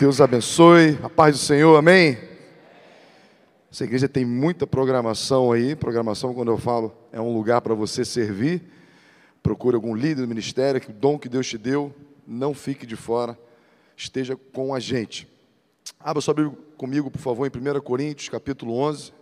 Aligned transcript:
Deus 0.00 0.18
abençoe, 0.18 0.98
a 1.02 1.10
paz 1.10 1.34
do 1.36 1.44
Senhor, 1.44 1.76
amém? 1.76 2.16
Essa 3.70 3.84
igreja 3.84 4.08
tem 4.08 4.24
muita 4.24 4.66
programação 4.66 5.52
aí. 5.52 5.76
Programação, 5.76 6.32
quando 6.32 6.50
eu 6.50 6.56
falo, 6.56 6.96
é 7.12 7.20
um 7.20 7.34
lugar 7.34 7.60
para 7.60 7.74
você 7.74 8.02
servir. 8.02 8.62
Procure 9.42 9.74
algum 9.74 9.94
líder 9.94 10.22
do 10.22 10.26
ministério, 10.26 10.80
que 10.80 10.88
o 10.88 10.94
dom 10.94 11.18
que 11.18 11.28
Deus 11.28 11.46
te 11.46 11.58
deu, 11.58 11.94
não 12.26 12.54
fique 12.54 12.86
de 12.86 12.96
fora, 12.96 13.38
esteja 13.94 14.34
com 14.54 14.74
a 14.74 14.80
gente. 14.80 15.28
Abra 15.98 16.22
sua 16.22 16.32
Bíblia 16.32 16.56
comigo, 16.78 17.10
por 17.10 17.20
favor, 17.20 17.46
em 17.46 17.50
1 17.50 17.80
Coríntios, 17.82 18.30
capítulo 18.30 18.72
11. 18.78 19.12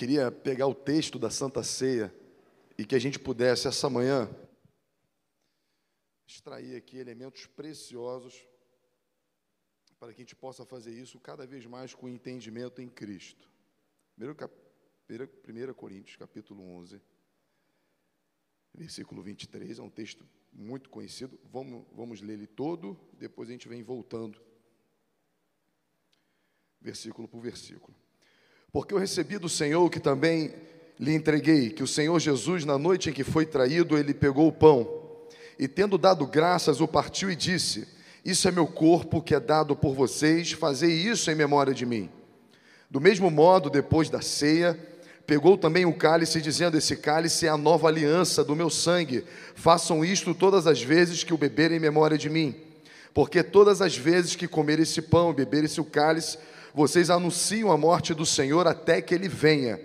Queria 0.00 0.32
pegar 0.32 0.66
o 0.66 0.74
texto 0.74 1.18
da 1.18 1.28
Santa 1.28 1.62
Ceia 1.62 2.10
e 2.78 2.86
que 2.86 2.94
a 2.94 2.98
gente 2.98 3.18
pudesse, 3.18 3.68
essa 3.68 3.90
manhã, 3.90 4.34
extrair 6.26 6.74
aqui 6.74 6.96
elementos 6.96 7.44
preciosos 7.44 8.42
para 9.98 10.14
que 10.14 10.22
a 10.22 10.24
gente 10.24 10.34
possa 10.34 10.64
fazer 10.64 10.90
isso 10.90 11.20
cada 11.20 11.46
vez 11.46 11.66
mais 11.66 11.92
com 11.92 12.08
entendimento 12.08 12.80
em 12.80 12.88
Cristo. 12.88 13.46
1 14.18 15.74
Coríntios, 15.74 16.16
capítulo 16.16 16.62
11, 16.78 16.98
versículo 18.72 19.22
23, 19.22 19.80
é 19.80 19.82
um 19.82 19.90
texto 19.90 20.26
muito 20.50 20.88
conhecido. 20.88 21.38
Vamos, 21.52 21.84
vamos 21.92 22.22
ler 22.22 22.32
ele 22.32 22.46
todo, 22.46 22.98
depois 23.18 23.50
a 23.50 23.52
gente 23.52 23.68
vem 23.68 23.82
voltando, 23.82 24.40
versículo 26.80 27.28
por 27.28 27.42
versículo. 27.42 27.94
Porque 28.72 28.94
eu 28.94 28.98
recebi 28.98 29.38
do 29.38 29.48
Senhor 29.48 29.88
que 29.90 29.98
também 29.98 30.54
lhe 30.98 31.14
entreguei, 31.14 31.70
que 31.70 31.82
o 31.82 31.88
Senhor 31.88 32.18
Jesus, 32.20 32.64
na 32.64 32.78
noite 32.78 33.10
em 33.10 33.12
que 33.12 33.24
foi 33.24 33.46
traído, 33.46 33.96
ele 33.96 34.14
pegou 34.14 34.46
o 34.46 34.52
pão 34.52 35.00
e, 35.58 35.66
tendo 35.68 35.98
dado 35.98 36.26
graças, 36.26 36.80
o 36.80 36.88
partiu 36.88 37.30
e 37.30 37.36
disse: 37.36 37.88
Isso 38.24 38.48
é 38.48 38.50
meu 38.50 38.66
corpo 38.66 39.20
que 39.20 39.34
é 39.34 39.40
dado 39.40 39.74
por 39.74 39.94
vocês, 39.94 40.52
fazei 40.52 40.90
isso 40.90 41.30
em 41.30 41.34
memória 41.34 41.74
de 41.74 41.84
mim. 41.84 42.08
Do 42.90 43.00
mesmo 43.00 43.30
modo, 43.30 43.68
depois 43.68 44.08
da 44.08 44.20
ceia, 44.20 44.78
pegou 45.26 45.58
também 45.58 45.84
o 45.84 45.92
cálice, 45.92 46.40
dizendo: 46.40 46.76
Esse 46.76 46.96
cálice 46.96 47.46
é 47.46 47.50
a 47.50 47.56
nova 47.56 47.88
aliança 47.88 48.42
do 48.44 48.56
meu 48.56 48.70
sangue. 48.70 49.24
Façam 49.54 50.04
isto 50.04 50.34
todas 50.34 50.66
as 50.66 50.82
vezes 50.82 51.24
que 51.24 51.34
o 51.34 51.38
beberem 51.38 51.76
em 51.76 51.80
memória 51.80 52.16
de 52.16 52.30
mim. 52.30 52.54
Porque 53.12 53.42
todas 53.42 53.82
as 53.82 53.96
vezes 53.96 54.36
que 54.36 54.46
comer 54.46 54.78
esse 54.78 55.02
pão 55.02 55.30
e 55.30 55.34
beber 55.34 55.64
esse 55.64 55.82
cálice, 55.84 56.38
vocês 56.74 57.10
anunciam 57.10 57.70
a 57.70 57.76
morte 57.76 58.14
do 58.14 58.24
Senhor 58.24 58.66
até 58.66 59.00
que 59.00 59.14
ele 59.14 59.28
venha. 59.28 59.80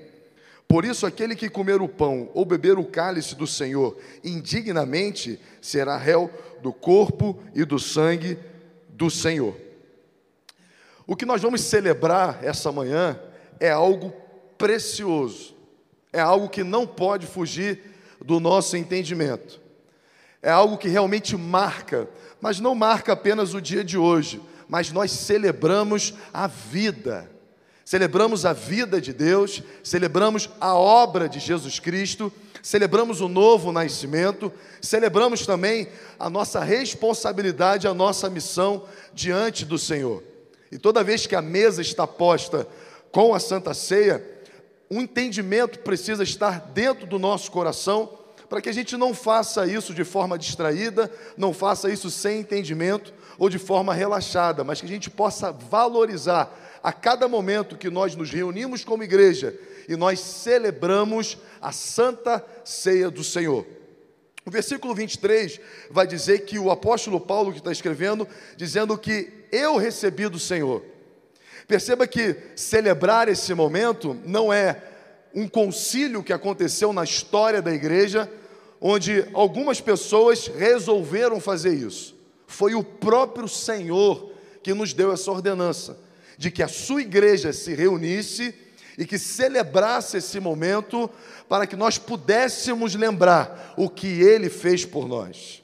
Por 0.68 0.84
isso, 0.84 1.06
aquele 1.06 1.36
que 1.36 1.50
comer 1.50 1.82
o 1.82 1.88
pão 1.88 2.30
ou 2.34 2.44
beber 2.44 2.78
o 2.78 2.86
cálice 2.86 3.36
do 3.36 3.46
Senhor 3.46 3.98
indignamente 4.24 5.40
será 5.62 5.98
réu 5.98 6.30
do 6.62 6.74
corpo 6.74 7.40
e 7.54 7.64
do 7.64 7.78
sangue 7.78 8.38
do 8.90 9.10
Senhor. 9.10 9.56
O 11.06 11.16
que 11.16 11.26
nós 11.26 11.42
vamos 11.42 11.62
celebrar 11.62 12.44
essa 12.44 12.72
manhã 12.72 13.20
é 13.60 13.70
algo 13.70 14.12
precioso, 14.58 15.56
é 16.12 16.20
algo 16.20 16.50
que 16.50 16.64
não 16.64 16.88
pode 16.88 17.28
fugir 17.28 17.80
do 18.24 18.40
nosso 18.40 18.76
entendimento, 18.76 19.62
é 20.42 20.50
algo 20.50 20.78
que 20.78 20.88
realmente 20.88 21.38
marca, 21.38 22.10
mas 22.42 22.60
não 22.60 22.74
marca 22.74 23.14
apenas 23.14 23.54
o 23.54 23.62
dia 23.62 23.84
de 23.84 23.98
hoje, 23.98 24.42
mas 24.68 24.92
nós 24.92 25.12
celebramos 25.12 26.14
a 26.34 26.48
vida. 26.48 27.30
Celebramos 27.84 28.46
a 28.46 28.54
vida 28.54 29.00
de 29.00 29.14
Deus, 29.14 29.62
celebramos 29.84 30.50
a 30.60 30.74
obra 30.74 31.30
de 31.30 31.40
Jesus 31.40 31.80
Cristo, 31.80 32.34
celebramos 32.64 33.22
o 33.22 33.28
novo 33.28 33.72
nascimento, 33.72 34.52
celebramos 34.82 35.46
também 35.46 35.88
a 36.18 36.28
nossa 36.30 36.64
responsabilidade, 36.64 37.88
a 37.88 37.94
nossa 37.94 38.28
missão 38.28 38.86
diante 39.14 39.64
do 39.64 39.78
Senhor. 39.78 40.24
E 40.72 40.80
toda 40.80 41.04
vez 41.04 41.28
que 41.28 41.36
a 41.36 41.44
mesa 41.44 41.82
está 41.82 42.08
posta 42.08 42.68
com 43.12 43.36
a 43.36 43.40
Santa 43.40 43.72
Ceia, 43.74 44.24
um 44.90 45.02
entendimento 45.02 45.80
precisa 45.80 46.24
estar 46.24 46.72
dentro 46.74 47.06
do 47.06 47.20
nosso 47.20 47.52
coração 47.52 48.18
para 48.50 48.62
que 48.62 48.70
a 48.70 48.74
gente 48.74 48.98
não 48.98 49.14
faça 49.14 49.68
isso 49.68 49.94
de 49.94 50.04
forma 50.04 50.38
distraída, 50.38 51.12
não 51.38 51.54
faça 51.54 51.90
isso 51.90 52.10
sem 52.10 52.40
entendimento 52.40 53.14
ou 53.38 53.50
de 53.50 53.60
forma 53.60 53.94
relaxada, 53.94 54.64
mas 54.64 54.80
que 54.80 54.86
a 54.86 54.90
gente 54.90 55.10
possa 55.10 55.52
valorizar 55.52 56.80
a 56.84 56.94
cada 56.94 57.28
momento 57.28 57.78
que 57.78 57.90
nós 57.90 58.16
nos 58.16 58.30
reunimos 58.32 58.84
como 58.84 59.04
igreja 59.04 59.58
e 59.88 59.96
nós 59.96 60.20
celebramos 60.20 61.38
a 61.62 61.72
santa 61.72 62.46
ceia 62.64 63.10
do 63.10 63.24
Senhor. 63.24 63.66
O 64.46 64.52
versículo 64.52 64.94
23 64.94 65.60
vai 65.90 66.06
dizer 66.06 66.46
que 66.46 66.60
o 66.60 66.70
apóstolo 66.70 67.20
Paulo 67.20 67.52
que 67.52 67.58
está 67.58 67.72
escrevendo, 67.72 68.28
dizendo 68.56 68.96
que 68.98 69.34
eu 69.52 69.78
recebi 69.78 70.28
do 70.28 70.38
Senhor. 70.38 70.84
Perceba 71.68 72.06
que 72.06 72.36
celebrar 72.56 73.28
esse 73.28 73.54
momento 73.56 74.16
não 74.24 74.54
é 74.54 74.80
um 75.34 75.48
concílio 75.48 76.24
que 76.24 76.32
aconteceu 76.32 76.94
na 76.94 77.04
história 77.04 77.62
da 77.62 77.74
igreja, 77.74 78.32
onde 78.80 79.28
algumas 79.34 79.82
pessoas 79.82 80.48
resolveram 80.48 81.40
fazer 81.40 81.74
isso. 81.74 82.15
Foi 82.48 82.76
o 82.76 82.84
próprio 82.84 83.48
Senhor 83.48 84.32
que 84.64 84.74
nos 84.74 84.94
deu 84.94 85.12
essa 85.12 85.32
ordenança, 85.32 85.98
de 86.38 86.50
que 86.50 86.64
a 86.64 86.68
sua 86.68 87.02
igreja 87.02 87.54
se 87.54 87.74
reunisse 87.74 88.54
e 88.98 89.06
que 89.06 89.18
celebrasse 89.18 90.18
esse 90.18 90.40
momento 90.40 91.10
para 91.48 91.68
que 91.68 91.76
nós 91.76 91.98
pudéssemos 91.98 92.96
lembrar 92.96 93.74
o 93.78 93.90
que 93.90 94.08
ele 94.22 94.50
fez 94.50 94.86
por 94.86 95.08
nós. 95.08 95.64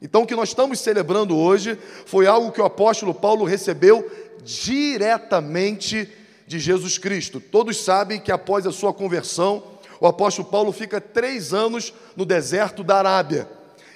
Então, 0.00 0.22
o 0.22 0.26
que 0.26 0.34
nós 0.34 0.48
estamos 0.48 0.80
celebrando 0.80 1.36
hoje 1.36 1.78
foi 2.06 2.26
algo 2.26 2.50
que 2.50 2.60
o 2.60 2.64
apóstolo 2.64 3.14
Paulo 3.14 3.44
recebeu 3.44 4.10
diretamente 4.42 6.10
de 6.46 6.58
Jesus 6.58 6.98
Cristo. 6.98 7.40
Todos 7.40 7.76
sabem 7.76 8.20
que 8.20 8.32
após 8.32 8.66
a 8.66 8.72
sua 8.72 8.92
conversão, 8.92 9.62
o 10.00 10.06
apóstolo 10.06 10.48
Paulo 10.48 10.72
fica 10.72 11.00
três 11.00 11.54
anos 11.54 11.94
no 12.16 12.24
deserto 12.24 12.82
da 12.82 12.96
Arábia. 12.96 13.48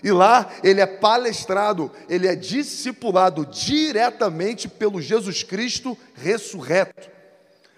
E 0.03 0.11
lá 0.11 0.51
ele 0.62 0.81
é 0.81 0.87
palestrado, 0.87 1.91
ele 2.09 2.27
é 2.27 2.34
discipulado 2.34 3.47
diretamente 3.47 4.69
pelo 4.69 5.01
Jesus 5.01 5.43
Cristo 5.43 5.97
ressurreto. 6.15 7.17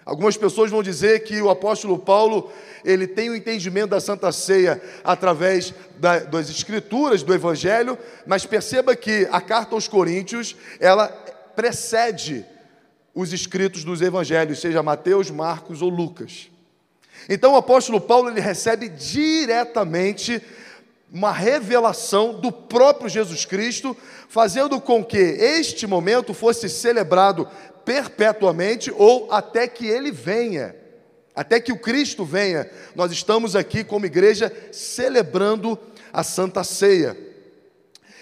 Algumas 0.05 0.35
pessoas 0.35 0.71
vão 0.71 0.81
dizer 0.81 1.23
que 1.23 1.39
o 1.41 1.49
apóstolo 1.49 1.99
Paulo 1.99 2.51
ele 2.83 3.05
tem 3.05 3.29
o 3.29 3.35
entendimento 3.35 3.91
da 3.91 3.99
Santa 3.99 4.31
Ceia 4.31 4.81
através 5.03 5.73
da, 5.97 6.19
das 6.19 6.49
Escrituras, 6.49 7.21
do 7.21 7.33
Evangelho, 7.33 7.97
mas 8.25 8.45
perceba 8.45 8.95
que 8.95 9.27
a 9.31 9.39
carta 9.39 9.75
aos 9.75 9.87
Coríntios 9.87 10.55
ela 10.79 11.07
precede 11.55 12.45
os 13.13 13.33
escritos 13.33 13.83
dos 13.83 14.01
Evangelhos, 14.01 14.61
seja 14.61 14.81
Mateus, 14.81 15.29
Marcos 15.29 15.81
ou 15.81 15.89
Lucas. 15.89 16.49
Então 17.27 17.53
o 17.53 17.57
apóstolo 17.57 17.99
Paulo 17.99 18.29
ele 18.29 18.39
recebe 18.39 18.87
diretamente 18.89 20.41
uma 21.11 21.31
revelação 21.31 22.39
do 22.39 22.51
próprio 22.51 23.09
Jesus 23.09 23.45
Cristo, 23.45 23.97
fazendo 24.27 24.79
com 24.79 25.03
que 25.03 25.17
este 25.17 25.87
momento 25.87 26.33
fosse 26.33 26.69
celebrado 26.69 27.47
perpetuamente 27.83 28.93
ou 28.95 29.31
até 29.31 29.67
que 29.67 29.87
ele 29.87 30.11
venha, 30.11 30.75
até 31.35 31.59
que 31.59 31.71
o 31.71 31.79
Cristo 31.79 32.23
venha. 32.23 32.69
Nós 32.95 33.11
estamos 33.11 33.55
aqui 33.55 33.83
como 33.83 34.05
igreja 34.05 34.53
celebrando 34.71 35.77
a 36.13 36.23
Santa 36.23 36.63
Ceia. 36.63 37.17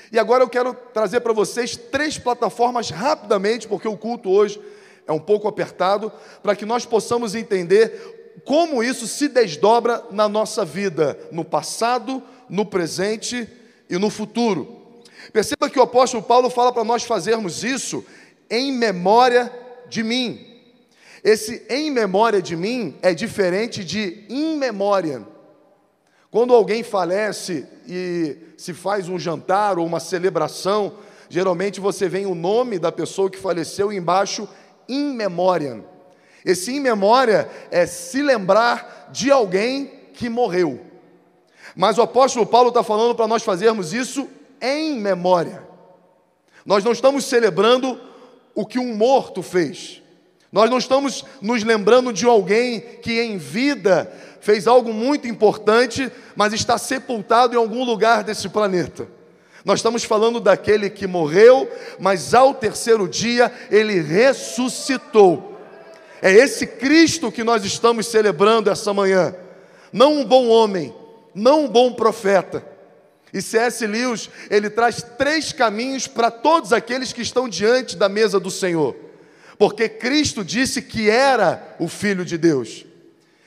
E 0.10 0.18
agora 0.18 0.44
eu 0.44 0.50
quero 0.50 0.74
trazer 0.94 1.20
para 1.20 1.34
vocês 1.34 1.76
três 1.76 2.18
plataformas 2.18 2.90
rapidamente, 2.90 3.68
porque 3.68 3.88
o 3.88 3.98
culto 3.98 4.30
hoje 4.30 4.62
é 5.06 5.12
um 5.12 5.20
pouco 5.20 5.48
apertado, 5.48 6.12
para 6.42 6.56
que 6.56 6.66
nós 6.66 6.86
possamos 6.86 7.36
entender 7.36 8.42
como 8.46 8.82
isso 8.82 9.08
se 9.08 9.28
desdobra 9.28 10.04
na 10.12 10.30
nossa 10.30 10.64
vida, 10.64 11.20
no 11.32 11.44
passado, 11.44 12.24
no 12.50 12.66
presente 12.66 13.48
e 13.90 13.98
no 13.98 14.10
futuro. 14.10 14.78
Perceba 15.32 15.70
que 15.70 15.80
o 15.80 15.84
apóstolo 15.84 16.24
Paulo 16.24 16.50
fala 16.50 16.72
para 16.72 16.84
nós 16.84 17.04
fazermos 17.04 17.64
isso 17.64 18.06
em 18.50 18.72
memória 18.72 19.52
de 19.90 20.04
mim. 20.04 20.46
Esse 21.24 21.66
em 21.70 21.92
memória 21.92 22.42
de 22.42 22.56
mim 22.56 22.96
é 23.02 23.14
diferente 23.14 23.84
de 23.84 24.26
in 24.30 24.58
memória. 24.58 25.26
Quando 26.30 26.54
alguém 26.54 26.84
falece 26.84 27.66
e 27.88 28.38
se 28.58 28.74
faz 28.74 29.10
um 29.10 29.18
jantar 29.18 29.80
ou 29.80 29.86
uma 29.86 30.00
celebração, 30.00 30.94
geralmente 31.30 31.80
você 31.80 32.08
vê 32.08 32.26
o 32.26 32.36
nome 32.36 32.78
da 32.78 32.92
pessoa 32.92 33.30
que 33.30 33.38
faleceu 33.38 33.92
embaixo 33.92 34.48
in 34.88 35.14
memória. 35.14 35.84
Esse 36.46 36.72
in 36.72 36.80
memória 36.80 37.50
é 37.72 37.86
se 37.86 38.22
lembrar 38.22 39.10
de 39.12 39.32
alguém 39.32 39.92
que 40.14 40.30
morreu. 40.30 40.87
Mas 41.78 42.00
o 42.00 42.02
apóstolo 42.02 42.44
Paulo 42.44 42.70
está 42.70 42.82
falando 42.82 43.14
para 43.14 43.28
nós 43.28 43.44
fazermos 43.44 43.94
isso 43.94 44.28
em 44.60 45.00
memória. 45.00 45.62
Nós 46.66 46.84
não 46.84 46.92
estamos 46.92 47.24
celebrando 47.26 48.00
o 48.56 48.66
que 48.66 48.80
um 48.80 48.96
morto 48.96 49.44
fez. 49.44 50.02
Nós 50.52 50.72
não 50.72 50.80
estamos 50.80 51.24
nos 51.40 51.64
lembrando 51.64 52.12
de 52.12 52.26
alguém 52.26 52.80
que 52.80 53.22
em 53.22 53.38
vida 53.38 54.12
fez 54.42 54.68
algo 54.68 54.92
muito 54.92 55.28
importante, 55.28 56.12
mas 56.36 56.52
está 56.52 56.80
sepultado 56.80 57.54
em 57.54 57.58
algum 57.58 57.84
lugar 57.84 58.24
desse 58.24 58.50
planeta. 58.50 59.08
Nós 59.64 59.80
estamos 59.80 60.04
falando 60.04 60.40
daquele 60.40 60.90
que 60.90 61.06
morreu, 61.06 61.70
mas 62.00 62.34
ao 62.34 62.56
terceiro 62.56 63.08
dia 63.08 63.52
ele 63.70 64.02
ressuscitou. 64.02 65.60
É 66.24 66.32
esse 66.32 66.66
Cristo 66.66 67.32
que 67.32 67.44
nós 67.44 67.64
estamos 67.64 68.08
celebrando 68.08 68.72
essa 68.72 68.92
manhã. 68.96 69.36
Não 69.94 70.14
um 70.14 70.26
bom 70.26 70.48
homem, 70.48 70.94
não 71.34 71.66
um 71.66 71.68
bom 71.68 71.94
profeta. 71.94 72.66
E 73.34 73.42
C.S. 73.42 73.86
Lewis, 73.86 74.30
ele 74.50 74.70
traz 74.70 75.02
três 75.18 75.52
caminhos 75.52 76.08
para 76.08 76.32
todos 76.32 76.72
aqueles 76.72 77.12
que 77.12 77.22
estão 77.22 77.48
diante 77.48 77.96
da 77.98 78.08
mesa 78.08 78.40
do 78.40 78.50
Senhor. 78.50 78.96
Porque 79.58 79.90
Cristo 79.90 80.44
disse 80.44 80.82
que 80.82 81.10
era 81.10 81.76
o 81.80 81.88
Filho 81.88 82.24
de 82.24 82.38
Deus. 82.38 82.86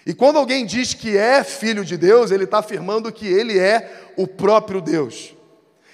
E 0.05 0.15
quando 0.15 0.39
alguém 0.39 0.65
diz 0.65 0.95
que 0.95 1.17
é 1.17 1.45
filho 1.45 1.85
de 1.85 1.97
Deus, 1.97 2.31
ele 2.31 2.45
está 2.45 2.59
afirmando 2.59 3.13
que 3.13 3.27
ele 3.27 3.59
é 3.59 4.11
o 4.17 4.27
próprio 4.27 4.81
Deus. 4.81 5.35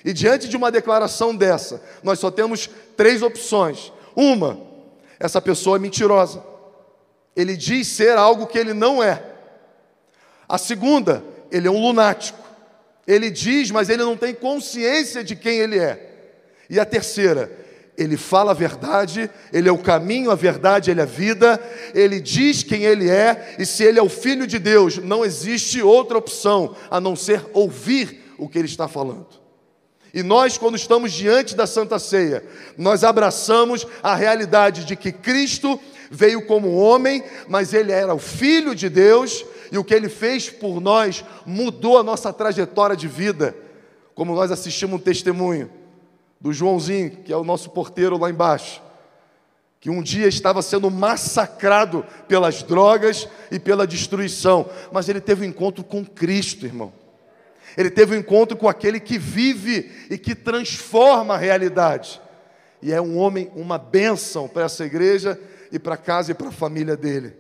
E 0.04 0.12
diante 0.12 0.48
de 0.48 0.56
uma 0.56 0.70
declaração 0.70 1.34
dessa, 1.34 1.82
nós 2.02 2.18
só 2.18 2.30
temos 2.30 2.70
três 2.96 3.22
opções. 3.22 3.92
Uma, 4.14 4.60
essa 5.18 5.40
pessoa 5.40 5.76
é 5.76 5.80
mentirosa. 5.80 6.42
Ele 7.34 7.56
diz 7.56 7.88
ser 7.88 8.16
algo 8.16 8.46
que 8.46 8.58
ele 8.58 8.72
não 8.72 9.02
é. 9.02 9.22
A 10.48 10.56
segunda, 10.56 11.24
ele 11.56 11.68
é 11.68 11.70
um 11.70 11.80
lunático. 11.80 12.38
Ele 13.06 13.30
diz, 13.30 13.70
mas 13.70 13.88
ele 13.88 14.02
não 14.02 14.16
tem 14.16 14.34
consciência 14.34 15.22
de 15.22 15.34
quem 15.34 15.58
ele 15.58 15.78
é. 15.78 15.98
E 16.68 16.78
a 16.78 16.84
terceira, 16.84 17.50
ele 17.96 18.16
fala 18.16 18.50
a 18.50 18.54
verdade, 18.54 19.30
ele 19.52 19.68
é 19.68 19.72
o 19.72 19.78
caminho, 19.78 20.30
a 20.30 20.34
verdade, 20.34 20.90
ele 20.90 21.00
é 21.00 21.04
a 21.04 21.06
vida, 21.06 21.60
ele 21.94 22.20
diz 22.20 22.62
quem 22.62 22.82
ele 22.82 23.08
é, 23.08 23.54
e 23.58 23.64
se 23.64 23.84
ele 23.84 23.98
é 23.98 24.02
o 24.02 24.08
filho 24.08 24.46
de 24.46 24.58
Deus, 24.58 24.98
não 24.98 25.24
existe 25.24 25.80
outra 25.80 26.18
opção 26.18 26.76
a 26.90 27.00
não 27.00 27.16
ser 27.16 27.44
ouvir 27.52 28.34
o 28.36 28.48
que 28.48 28.58
ele 28.58 28.68
está 28.68 28.88
falando. 28.88 29.28
E 30.12 30.22
nós, 30.22 30.58
quando 30.58 30.76
estamos 30.76 31.12
diante 31.12 31.54
da 31.54 31.66
Santa 31.66 31.98
Ceia, 31.98 32.42
nós 32.76 33.04
abraçamos 33.04 33.86
a 34.02 34.14
realidade 34.14 34.84
de 34.84 34.96
que 34.96 35.12
Cristo 35.12 35.78
veio 36.10 36.46
como 36.46 36.74
homem, 36.74 37.22
mas 37.48 37.72
ele 37.72 37.92
era 37.92 38.14
o 38.14 38.18
filho 38.18 38.74
de 38.74 38.88
Deus, 38.88 39.44
e 39.70 39.78
o 39.78 39.84
que 39.84 39.94
ele 39.94 40.08
fez 40.08 40.50
por 40.50 40.80
nós 40.80 41.24
mudou 41.44 41.98
a 41.98 42.02
nossa 42.02 42.32
trajetória 42.32 42.96
de 42.96 43.08
vida, 43.08 43.56
como 44.14 44.34
nós 44.34 44.50
assistimos 44.50 45.00
um 45.00 45.02
testemunho 45.02 45.70
do 46.40 46.52
Joãozinho, 46.52 47.10
que 47.10 47.32
é 47.32 47.36
o 47.36 47.44
nosso 47.44 47.70
porteiro 47.70 48.18
lá 48.18 48.30
embaixo, 48.30 48.82
que 49.80 49.90
um 49.90 50.02
dia 50.02 50.26
estava 50.26 50.62
sendo 50.62 50.90
massacrado 50.90 52.04
pelas 52.26 52.62
drogas 52.62 53.28
e 53.50 53.58
pela 53.58 53.86
destruição, 53.86 54.68
mas 54.90 55.08
ele 55.08 55.20
teve 55.20 55.44
um 55.44 55.48
encontro 55.48 55.84
com 55.84 56.04
Cristo, 56.04 56.66
irmão. 56.66 56.92
Ele 57.76 57.90
teve 57.90 58.16
um 58.16 58.18
encontro 58.18 58.56
com 58.56 58.68
aquele 58.68 58.98
que 58.98 59.18
vive 59.18 59.90
e 60.10 60.16
que 60.16 60.34
transforma 60.34 61.34
a 61.34 61.38
realidade. 61.38 62.20
E 62.80 62.92
é 62.92 63.00
um 63.00 63.18
homem, 63.18 63.50
uma 63.54 63.78
bênção 63.78 64.48
para 64.48 64.64
essa 64.64 64.84
igreja 64.84 65.38
e 65.70 65.78
para 65.78 65.96
casa 65.96 66.30
e 66.30 66.34
para 66.34 66.48
a 66.48 66.52
família 66.52 66.96
dele. 66.96 67.36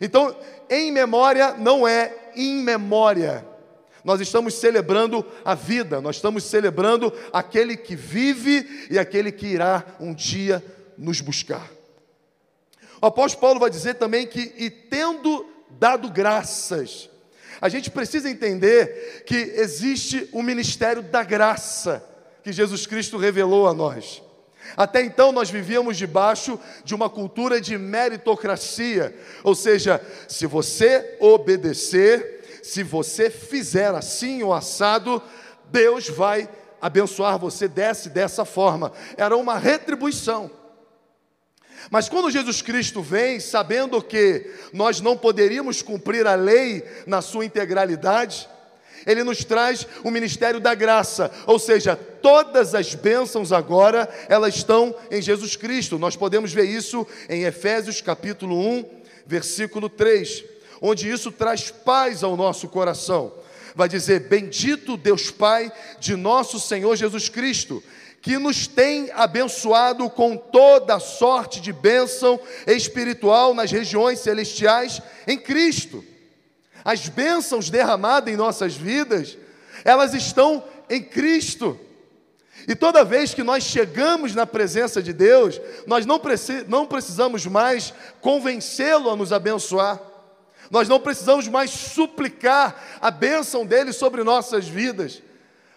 Então, 0.00 0.36
em 0.68 0.90
memória 0.90 1.54
não 1.54 1.86
é 1.86 2.14
in 2.34 2.62
memória. 2.62 3.46
Nós 4.04 4.20
estamos 4.20 4.54
celebrando 4.54 5.24
a 5.44 5.54
vida, 5.54 6.00
nós 6.00 6.16
estamos 6.16 6.44
celebrando 6.44 7.12
aquele 7.32 7.76
que 7.76 7.94
vive 7.94 8.88
e 8.90 8.98
aquele 8.98 9.30
que 9.30 9.46
irá 9.46 9.84
um 10.00 10.12
dia 10.12 10.62
nos 10.98 11.20
buscar. 11.20 11.70
O 13.00 13.06
apóstolo 13.06 13.40
Paulo 13.40 13.60
vai 13.60 13.70
dizer 13.70 13.94
também 13.94 14.26
que, 14.26 14.52
e 14.56 14.70
tendo 14.70 15.46
dado 15.70 16.10
graças, 16.10 17.08
a 17.60 17.68
gente 17.68 17.90
precisa 17.90 18.28
entender 18.28 19.22
que 19.24 19.36
existe 19.36 20.28
o 20.32 20.42
ministério 20.42 21.02
da 21.02 21.22
graça 21.22 22.04
que 22.42 22.52
Jesus 22.52 22.86
Cristo 22.86 23.16
revelou 23.16 23.68
a 23.68 23.74
nós. 23.74 24.22
Até 24.76 25.02
então 25.02 25.32
nós 25.32 25.50
vivíamos 25.50 25.96
debaixo 25.96 26.58
de 26.84 26.94
uma 26.94 27.10
cultura 27.10 27.60
de 27.60 27.76
meritocracia, 27.76 29.14
ou 29.42 29.54
seja, 29.54 30.00
se 30.28 30.46
você 30.46 31.16
obedecer, 31.20 32.60
se 32.62 32.82
você 32.82 33.28
fizer 33.28 33.94
assim 33.94 34.42
ou 34.42 34.54
assado, 34.54 35.22
Deus 35.70 36.08
vai 36.08 36.48
abençoar 36.80 37.38
você 37.38 37.68
dessa 37.68 38.08
e 38.08 38.10
dessa 38.10 38.44
forma. 38.44 38.92
Era 39.16 39.36
uma 39.36 39.58
retribuição. 39.58 40.50
Mas 41.90 42.08
quando 42.08 42.30
Jesus 42.30 42.62
Cristo 42.62 43.02
vem, 43.02 43.40
sabendo 43.40 44.00
que 44.02 44.50
nós 44.72 45.00
não 45.00 45.16
poderíamos 45.16 45.82
cumprir 45.82 46.26
a 46.26 46.34
lei 46.34 46.84
na 47.06 47.20
sua 47.20 47.44
integralidade, 47.44 48.48
ele 49.06 49.24
nos 49.24 49.44
traz 49.44 49.86
o 50.04 50.10
ministério 50.10 50.60
da 50.60 50.74
graça, 50.74 51.30
ou 51.46 51.58
seja, 51.58 51.96
todas 51.96 52.74
as 52.74 52.94
bênçãos 52.94 53.52
agora, 53.52 54.08
elas 54.28 54.56
estão 54.56 54.94
em 55.10 55.20
Jesus 55.20 55.56
Cristo. 55.56 55.98
Nós 55.98 56.16
podemos 56.16 56.52
ver 56.52 56.64
isso 56.64 57.06
em 57.28 57.44
Efésios 57.44 58.00
capítulo 58.00 58.58
1, 58.58 58.84
versículo 59.26 59.88
3 59.88 60.52
onde 60.82 61.08
isso 61.08 61.30
traz 61.30 61.70
paz 61.70 62.24
ao 62.24 62.36
nosso 62.36 62.68
coração. 62.68 63.32
Vai 63.74 63.88
dizer: 63.88 64.28
Bendito 64.28 64.96
Deus 64.96 65.30
Pai 65.30 65.72
de 66.00 66.16
nosso 66.16 66.58
Senhor 66.58 66.94
Jesus 66.96 67.28
Cristo, 67.28 67.82
que 68.20 68.36
nos 68.36 68.66
tem 68.66 69.10
abençoado 69.12 70.10
com 70.10 70.36
toda 70.36 70.98
sorte 70.98 71.60
de 71.60 71.72
bênção 71.72 72.38
espiritual 72.66 73.54
nas 73.54 73.70
regiões 73.70 74.18
celestiais 74.18 75.00
em 75.26 75.38
Cristo. 75.38 76.04
As 76.84 77.08
bênçãos 77.08 77.70
derramadas 77.70 78.32
em 78.32 78.36
nossas 78.36 78.74
vidas, 78.74 79.36
elas 79.84 80.14
estão 80.14 80.64
em 80.90 81.02
Cristo. 81.02 81.78
E 82.68 82.74
toda 82.74 83.04
vez 83.04 83.34
que 83.34 83.42
nós 83.42 83.64
chegamos 83.64 84.34
na 84.34 84.46
presença 84.46 85.02
de 85.02 85.12
Deus, 85.12 85.60
nós 85.86 86.06
não, 86.06 86.20
não 86.68 86.86
precisamos 86.86 87.46
mais 87.46 87.92
convencê-lo 88.20 89.10
a 89.10 89.16
nos 89.16 89.32
abençoar. 89.32 90.00
Nós 90.70 90.88
não 90.88 91.00
precisamos 91.00 91.48
mais 91.48 91.70
suplicar 91.70 92.98
a 93.00 93.10
bênção 93.10 93.66
dele 93.66 93.92
sobre 93.92 94.22
nossas 94.22 94.66
vidas. 94.66 95.22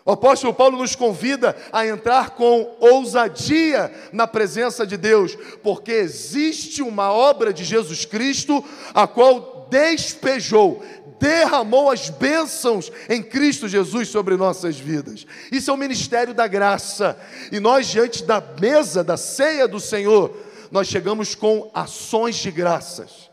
O 0.05 0.11
apóstolo 0.11 0.53
Paulo 0.53 0.77
nos 0.77 0.95
convida 0.95 1.55
a 1.73 1.85
entrar 1.85 2.29
com 2.31 2.77
ousadia 2.79 3.91
na 4.13 4.27
presença 4.27 4.85
de 4.85 4.95
Deus, 4.95 5.35
porque 5.63 5.91
existe 5.91 6.83
uma 6.83 7.11
obra 7.11 7.51
de 7.51 7.63
Jesus 7.63 8.05
Cristo, 8.05 8.63
a 8.93 9.07
qual 9.07 9.54
despejou, 9.69 10.83
derramou 11.19 11.89
as 11.89 12.09
bênçãos 12.09 12.91
em 13.09 13.21
Cristo 13.21 13.67
Jesus 13.67 14.09
sobre 14.09 14.35
nossas 14.35 14.77
vidas. 14.77 15.25
Isso 15.51 15.71
é 15.71 15.73
o 15.73 15.77
ministério 15.77 16.33
da 16.33 16.47
graça. 16.47 17.17
E 17.51 17.59
nós, 17.59 17.87
diante 17.87 18.23
da 18.23 18.41
mesa 18.59 19.03
da 19.03 19.17
ceia 19.17 19.67
do 19.67 19.79
Senhor, 19.79 20.35
nós 20.71 20.87
chegamos 20.87 21.35
com 21.35 21.69
ações 21.73 22.35
de 22.35 22.51
graças. 22.51 23.29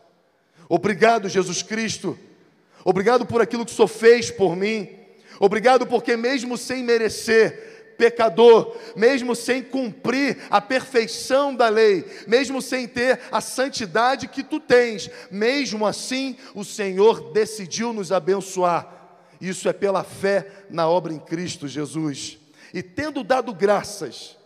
Obrigado, 0.68 1.28
Jesus 1.28 1.62
Cristo. 1.62 2.18
Obrigado 2.84 3.26
por 3.26 3.40
aquilo 3.40 3.64
que 3.64 3.72
o 3.72 3.74
Senhor 3.74 3.88
fez 3.88 4.30
por 4.30 4.56
mim. 4.56 4.88
Obrigado 5.38 5.86
porque, 5.86 6.16
mesmo 6.16 6.56
sem 6.56 6.82
merecer, 6.84 7.71
pecador, 7.96 8.76
mesmo 8.96 9.34
sem 9.34 9.62
cumprir 9.62 10.38
a 10.50 10.60
perfeição 10.60 11.54
da 11.54 11.68
lei, 11.68 12.04
mesmo 12.26 12.60
sem 12.60 12.88
ter 12.88 13.20
a 13.30 13.40
santidade 13.40 14.28
que 14.28 14.42
tu 14.42 14.58
tens, 14.58 15.10
mesmo 15.30 15.86
assim, 15.86 16.36
o 16.54 16.64
Senhor 16.64 17.32
decidiu 17.32 17.92
nos 17.92 18.12
abençoar. 18.12 19.00
Isso 19.40 19.68
é 19.68 19.72
pela 19.72 20.04
fé 20.04 20.46
na 20.70 20.88
obra 20.88 21.12
em 21.12 21.18
Cristo 21.18 21.66
Jesus. 21.66 22.38
E 22.72 22.82
tendo 22.82 23.24
dado 23.24 23.52
graças, 23.52 24.36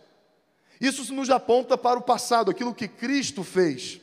isso 0.81 1.13
nos 1.13 1.29
aponta 1.29 1.77
para 1.77 1.99
o 1.99 2.03
passado, 2.03 2.51
aquilo 2.51 2.73
que 2.73 2.87
Cristo 2.87 3.43
fez. 3.43 4.01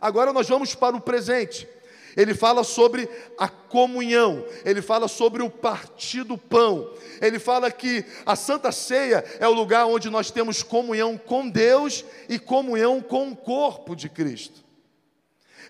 Agora 0.00 0.32
nós 0.32 0.48
vamos 0.48 0.74
para 0.74 0.96
o 0.96 1.00
presente. 1.00 1.68
Ele 2.16 2.34
fala 2.34 2.64
sobre 2.64 3.08
a 3.38 3.46
comunhão, 3.46 4.46
ele 4.64 4.80
fala 4.80 5.06
sobre 5.06 5.42
o 5.42 5.50
partir 5.50 6.24
do 6.24 6.38
pão, 6.38 6.90
ele 7.20 7.38
fala 7.38 7.70
que 7.70 8.04
a 8.24 8.34
Santa 8.34 8.72
Ceia 8.72 9.22
é 9.38 9.46
o 9.46 9.52
lugar 9.52 9.86
onde 9.86 10.08
nós 10.08 10.30
temos 10.30 10.62
comunhão 10.62 11.18
com 11.18 11.46
Deus 11.46 12.04
e 12.26 12.38
comunhão 12.38 13.02
com 13.02 13.28
o 13.28 13.36
corpo 13.36 13.94
de 13.94 14.08
Cristo. 14.08 14.64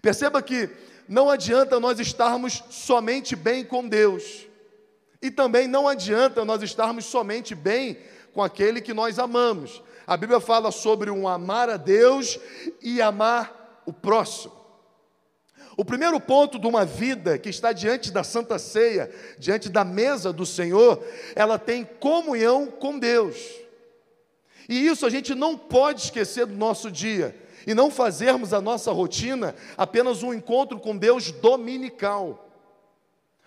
Perceba 0.00 0.40
que 0.40 0.70
não 1.08 1.28
adianta 1.28 1.80
nós 1.80 1.98
estarmos 1.98 2.62
somente 2.70 3.34
bem 3.34 3.64
com 3.64 3.88
Deus, 3.88 4.46
e 5.20 5.32
também 5.32 5.66
não 5.66 5.88
adianta 5.88 6.44
nós 6.44 6.62
estarmos 6.62 7.06
somente 7.06 7.56
bem 7.56 7.98
com 8.32 8.40
aquele 8.40 8.80
que 8.80 8.94
nós 8.94 9.18
amamos. 9.18 9.82
A 10.06 10.16
Bíblia 10.16 10.38
fala 10.38 10.70
sobre 10.70 11.10
um 11.10 11.26
amar 11.26 11.68
a 11.68 11.76
Deus 11.76 12.38
e 12.80 13.02
amar 13.02 13.82
o 13.84 13.92
próximo. 13.92 14.55
O 15.76 15.84
primeiro 15.84 16.18
ponto 16.18 16.58
de 16.58 16.66
uma 16.66 16.86
vida 16.86 17.38
que 17.38 17.50
está 17.50 17.70
diante 17.72 18.10
da 18.10 18.24
Santa 18.24 18.58
Ceia, 18.58 19.10
diante 19.38 19.68
da 19.68 19.84
mesa 19.84 20.32
do 20.32 20.46
Senhor, 20.46 21.04
ela 21.34 21.58
tem 21.58 21.84
comunhão 21.84 22.66
com 22.66 22.98
Deus. 22.98 23.36
E 24.68 24.86
isso 24.86 25.04
a 25.04 25.10
gente 25.10 25.34
não 25.34 25.56
pode 25.56 26.02
esquecer 26.02 26.46
do 26.46 26.54
nosso 26.54 26.90
dia. 26.90 27.34
e 27.66 27.74
não 27.74 27.90
fazermos 27.90 28.54
a 28.54 28.60
nossa 28.60 28.92
rotina 28.92 29.52
apenas 29.76 30.22
um 30.22 30.32
encontro 30.32 30.78
com 30.78 30.96
Deus 30.96 31.32
dominical. 31.32 32.48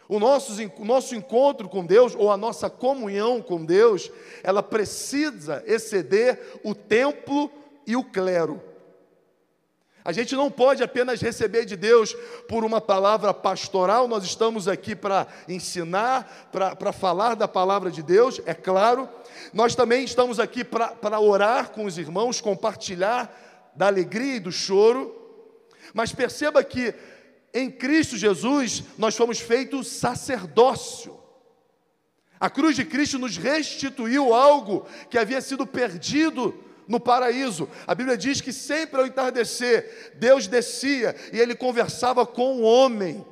O 0.10 0.20
nosso, 0.20 0.52
o 0.78 0.84
nosso 0.84 1.16
encontro 1.16 1.70
com 1.70 1.86
Deus, 1.86 2.16
ou 2.16 2.30
a 2.30 2.36
nossa 2.36 2.70
comunhão 2.70 3.42
com 3.42 3.64
Deus, 3.64 4.12
ela 4.44 4.62
precisa 4.62 5.64
exceder 5.66 6.60
o 6.66 6.76
templo 6.76 7.50
e 7.88 7.96
o 7.96 8.04
clero. 8.04 8.62
A 10.04 10.12
gente 10.12 10.36
não 10.36 10.50
pode 10.50 10.82
apenas 10.82 11.22
receber 11.22 11.66
de 11.66 11.76
Deus 11.76 12.16
por 12.48 12.64
uma 12.64 12.80
palavra 12.80 13.34
pastoral, 13.34 14.08
nós 14.08 14.24
estamos 14.24 14.68
aqui 14.68 14.96
para 14.96 15.28
ensinar, 15.48 16.50
para 16.52 16.94
falar 16.94 17.36
da 17.36 17.48
palavra 17.48 17.92
de 17.92 18.02
Deus, 18.02 18.42
é 18.46 18.54
claro. 18.54 19.10
Nós 19.54 19.76
também 19.76 20.04
estamos 20.04 20.40
aqui 20.40 20.64
para 20.64 21.20
orar 21.20 21.72
com 21.72 21.86
os 21.86 21.98
irmãos, 21.98 22.40
compartilhar 22.40 23.72
da 23.76 23.88
alegria 23.88 24.36
e 24.36 24.40
do 24.40 24.52
choro. 24.52 25.16
Mas 25.94 26.14
perceba 26.14 26.64
que 26.64 26.94
em 27.54 27.70
Cristo 27.70 28.16
Jesus 28.16 28.84
nós 28.98 29.16
fomos 29.16 29.40
feitos 29.40 29.88
sacerdócio. 29.88 31.20
A 32.40 32.50
cruz 32.50 32.76
de 32.76 32.86
Cristo 32.86 33.20
nos 33.20 33.36
restituiu 33.36 34.34
algo 34.34 34.86
que 35.10 35.18
havia 35.18 35.42
sido 35.42 35.68
perdido 35.68 36.58
no 36.90 37.00
paraíso. 37.00 37.70
A 37.86 37.94
Bíblia 37.94 38.18
diz 38.18 38.42
que 38.42 38.52
sempre 38.52 39.00
ao 39.00 39.06
entardecer, 39.06 40.12
Deus 40.16 40.48
descia 40.48 41.16
e 41.32 41.40
ele 41.40 41.56
conversava 41.56 42.26
com 42.26 42.58
o 42.58 42.62
homem, 42.64 43.24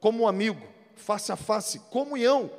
como 0.00 0.24
um 0.24 0.28
amigo, 0.28 0.60
face 0.96 1.30
a 1.30 1.36
face, 1.36 1.78
comunhão. 1.90 2.50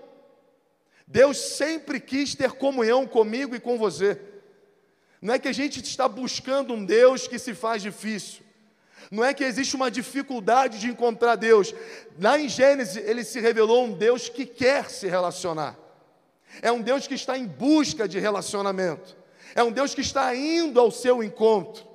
Deus 1.06 1.38
sempre 1.38 2.00
quis 2.00 2.34
ter 2.36 2.54
comunhão 2.54 3.06
comigo 3.06 3.54
e 3.54 3.60
com 3.60 3.78
você. 3.78 4.18
Não 5.22 5.34
é 5.34 5.40
que 5.40 5.50
a 5.50 5.54
gente 5.54 5.84
está 5.84 6.08
buscando 6.08 6.74
um 6.74 6.86
Deus 6.86 7.28
que 7.28 7.38
se 7.38 7.54
faz 7.54 7.82
difícil. 7.82 8.44
Não 9.12 9.26
é 9.26 9.34
que 9.34 9.44
existe 9.44 9.76
uma 9.76 9.92
dificuldade 9.92 10.80
de 10.80 10.88
encontrar 10.88 11.36
Deus. 11.36 11.74
Lá 12.18 12.40
em 12.40 12.48
Gênesis, 12.48 12.96
ele 12.96 13.26
se 13.26 13.42
revelou 13.42 13.86
um 13.86 13.92
Deus 13.92 14.30
que 14.30 14.46
quer 14.46 14.90
se 14.90 15.08
relacionar. 15.08 15.78
É 16.62 16.72
um 16.72 16.82
Deus 16.82 17.08
que 17.08 17.16
está 17.16 17.38
em 17.38 17.46
busca 17.46 18.08
de 18.08 18.20
relacionamento 18.20 19.19
é 19.56 19.64
um 19.64 19.72
Deus 19.72 19.94
que 19.94 20.02
está 20.02 20.36
indo 20.36 20.80
ao 20.80 20.92
seu 20.92 21.24
encontro. 21.24 21.90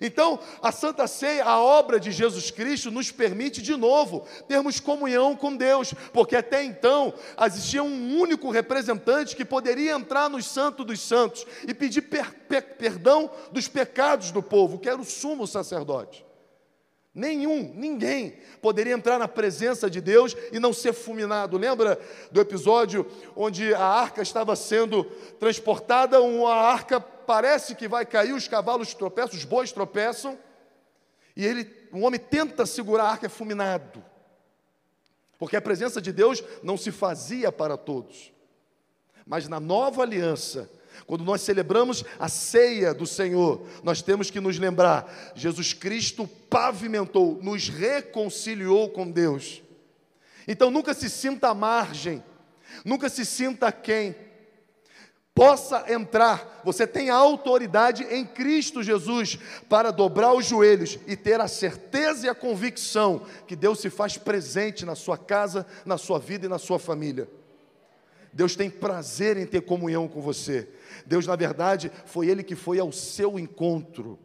Então, 0.00 0.40
a 0.62 0.72
Santa 0.72 1.06
Ceia, 1.06 1.44
a 1.44 1.60
obra 1.60 2.00
de 2.00 2.10
Jesus 2.10 2.50
Cristo, 2.50 2.90
nos 2.90 3.10
permite 3.12 3.60
de 3.60 3.76
novo 3.76 4.26
termos 4.48 4.80
comunhão 4.80 5.36
com 5.36 5.54
Deus, 5.54 5.92
porque 6.12 6.34
até 6.34 6.64
então 6.64 7.12
existia 7.44 7.82
um 7.82 8.18
único 8.18 8.50
representante 8.50 9.36
que 9.36 9.44
poderia 9.44 9.92
entrar 9.92 10.30
nos 10.30 10.46
Santos 10.46 10.86
dos 10.86 11.00
Santos 11.00 11.46
e 11.68 11.74
pedir 11.74 12.02
per 12.02 12.32
per 12.48 12.62
perdão 12.76 13.30
dos 13.52 13.68
pecados 13.68 14.30
do 14.32 14.42
povo, 14.42 14.78
que 14.78 14.88
era 14.88 15.00
o 15.00 15.04
sumo 15.04 15.46
sacerdote. 15.46 16.24
Nenhum, 17.12 17.72
ninguém 17.74 18.38
poderia 18.62 18.92
entrar 18.92 19.18
na 19.18 19.26
presença 19.26 19.90
de 19.90 20.00
Deus 20.00 20.36
e 20.52 20.60
não 20.60 20.72
ser 20.72 20.92
fulminado. 20.92 21.58
Lembra 21.58 21.98
do 22.30 22.40
episódio 22.40 23.04
onde 23.34 23.74
a 23.74 23.84
arca 23.84 24.22
estava 24.22 24.54
sendo 24.54 25.04
transportada? 25.38 26.20
Uma 26.20 26.54
arca 26.54 27.00
parece 27.00 27.74
que 27.74 27.88
vai 27.88 28.06
cair, 28.06 28.32
os 28.32 28.46
cavalos 28.46 28.94
tropeçam, 28.94 29.36
os 29.36 29.44
bois 29.44 29.72
tropeçam, 29.72 30.38
e 31.36 31.44
ele, 31.44 31.68
um 31.92 32.04
homem 32.04 32.20
tenta 32.20 32.64
segurar 32.66 33.04
a 33.04 33.10
arca, 33.10 33.26
é 33.26 33.28
fulminado. 33.28 34.04
Porque 35.38 35.56
a 35.56 35.62
presença 35.62 36.00
de 36.00 36.12
Deus 36.12 36.44
não 36.62 36.76
se 36.76 36.92
fazia 36.92 37.50
para 37.50 37.76
todos. 37.76 38.32
Mas 39.26 39.48
na 39.48 39.58
nova 39.58 40.02
aliança, 40.02 40.70
quando 41.06 41.24
nós 41.24 41.40
celebramos 41.40 42.04
a 42.18 42.28
ceia 42.28 42.94
do 42.94 43.06
Senhor, 43.06 43.66
nós 43.82 44.02
temos 44.02 44.30
que 44.30 44.40
nos 44.40 44.58
lembrar: 44.58 45.32
Jesus 45.34 45.72
Cristo 45.72 46.26
pavimentou, 46.48 47.38
nos 47.42 47.68
reconciliou 47.68 48.90
com 48.90 49.10
Deus. 49.10 49.62
Então 50.46 50.70
nunca 50.70 50.94
se 50.94 51.10
sinta 51.10 51.48
à 51.48 51.54
margem, 51.54 52.22
nunca 52.84 53.08
se 53.08 53.24
sinta 53.24 53.70
quem. 53.72 54.14
Possa 55.32 55.84
entrar, 55.90 56.60
você 56.64 56.86
tem 56.86 57.08
autoridade 57.08 58.04
em 58.04 58.26
Cristo 58.26 58.82
Jesus 58.82 59.38
para 59.68 59.90
dobrar 59.90 60.34
os 60.34 60.44
joelhos 60.44 60.98
e 61.06 61.16
ter 61.16 61.40
a 61.40 61.48
certeza 61.48 62.26
e 62.26 62.28
a 62.28 62.34
convicção 62.34 63.24
que 63.46 63.56
Deus 63.56 63.80
se 63.80 63.88
faz 63.88 64.18
presente 64.18 64.84
na 64.84 64.94
sua 64.94 65.16
casa, 65.16 65.64
na 65.86 65.96
sua 65.96 66.18
vida 66.18 66.46
e 66.46 66.48
na 66.48 66.58
sua 66.58 66.78
família. 66.78 67.28
Deus 68.32 68.54
tem 68.54 68.70
prazer 68.70 69.36
em 69.36 69.46
ter 69.46 69.62
comunhão 69.62 70.06
com 70.08 70.20
você. 70.20 70.68
Deus, 71.06 71.26
na 71.26 71.36
verdade, 71.36 71.90
foi 72.06 72.28
Ele 72.28 72.42
que 72.42 72.54
foi 72.54 72.78
ao 72.78 72.92
seu 72.92 73.38
encontro. 73.38 74.18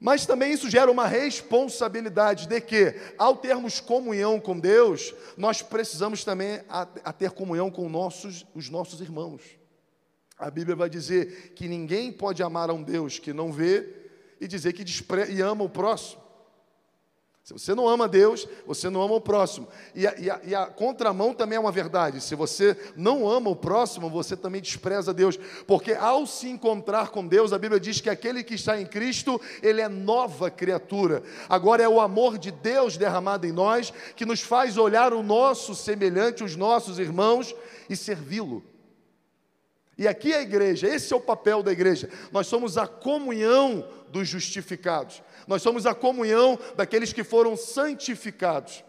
Mas 0.00 0.26
também 0.26 0.52
isso 0.52 0.68
gera 0.68 0.90
uma 0.90 1.06
responsabilidade 1.06 2.48
de 2.48 2.60
que, 2.60 2.96
ao 3.16 3.36
termos 3.36 3.78
comunhão 3.78 4.40
com 4.40 4.58
Deus, 4.58 5.14
nós 5.36 5.62
precisamos 5.62 6.24
também 6.24 6.60
a, 6.68 6.88
a 7.04 7.12
ter 7.12 7.30
comunhão 7.30 7.70
com 7.70 7.88
nossos, 7.88 8.44
os 8.52 8.68
nossos 8.68 9.00
irmãos. 9.00 9.42
A 10.36 10.50
Bíblia 10.50 10.74
vai 10.74 10.90
dizer 10.90 11.52
que 11.54 11.68
ninguém 11.68 12.10
pode 12.10 12.42
amar 12.42 12.68
a 12.68 12.72
um 12.72 12.82
Deus 12.82 13.20
que 13.20 13.32
não 13.32 13.52
vê 13.52 13.88
e 14.40 14.48
dizer 14.48 14.72
que 14.72 14.82
despre 14.82 15.32
e 15.32 15.40
ama 15.40 15.62
o 15.62 15.68
próximo. 15.68 16.20
Se 17.42 17.52
você 17.52 17.74
não 17.74 17.88
ama 17.88 18.06
Deus, 18.06 18.46
você 18.64 18.88
não 18.88 19.02
ama 19.02 19.14
o 19.14 19.20
próximo. 19.20 19.66
E 19.96 20.06
a, 20.06 20.14
e, 20.16 20.30
a, 20.30 20.40
e 20.44 20.54
a, 20.54 20.66
contramão 20.66 21.34
também 21.34 21.56
é 21.56 21.60
uma 21.60 21.72
verdade. 21.72 22.20
Se 22.20 22.36
você 22.36 22.76
não 22.96 23.28
ama 23.28 23.50
o 23.50 23.56
próximo, 23.56 24.08
você 24.08 24.36
também 24.36 24.62
despreza 24.62 25.12
Deus. 25.12 25.36
Porque 25.66 25.92
ao 25.92 26.24
se 26.24 26.48
encontrar 26.48 27.08
com 27.08 27.26
Deus, 27.26 27.52
a 27.52 27.58
Bíblia 27.58 27.80
diz 27.80 28.00
que 28.00 28.08
aquele 28.08 28.44
que 28.44 28.54
está 28.54 28.80
em 28.80 28.86
Cristo, 28.86 29.40
ele 29.60 29.80
é 29.80 29.88
nova 29.88 30.52
criatura. 30.52 31.24
Agora 31.48 31.82
é 31.82 31.88
o 31.88 32.00
amor 32.00 32.38
de 32.38 32.52
Deus 32.52 32.96
derramado 32.96 33.44
em 33.44 33.50
nós 33.50 33.92
que 34.14 34.24
nos 34.24 34.40
faz 34.40 34.76
olhar 34.76 35.12
o 35.12 35.20
nosso 35.20 35.74
semelhante, 35.74 36.44
os 36.44 36.54
nossos 36.54 37.00
irmãos, 37.00 37.52
e 37.90 37.96
servi-lo. 37.96 38.71
E 39.96 40.08
aqui 40.08 40.32
é 40.32 40.38
a 40.38 40.42
igreja, 40.42 40.88
esse 40.88 41.12
é 41.12 41.16
o 41.16 41.20
papel 41.20 41.62
da 41.62 41.70
igreja. 41.70 42.08
Nós 42.30 42.46
somos 42.46 42.78
a 42.78 42.86
comunhão 42.86 43.86
dos 44.08 44.26
justificados. 44.26 45.22
Nós 45.46 45.62
somos 45.62 45.86
a 45.86 45.94
comunhão 45.94 46.58
daqueles 46.76 47.12
que 47.12 47.22
foram 47.22 47.56
santificados. 47.56 48.84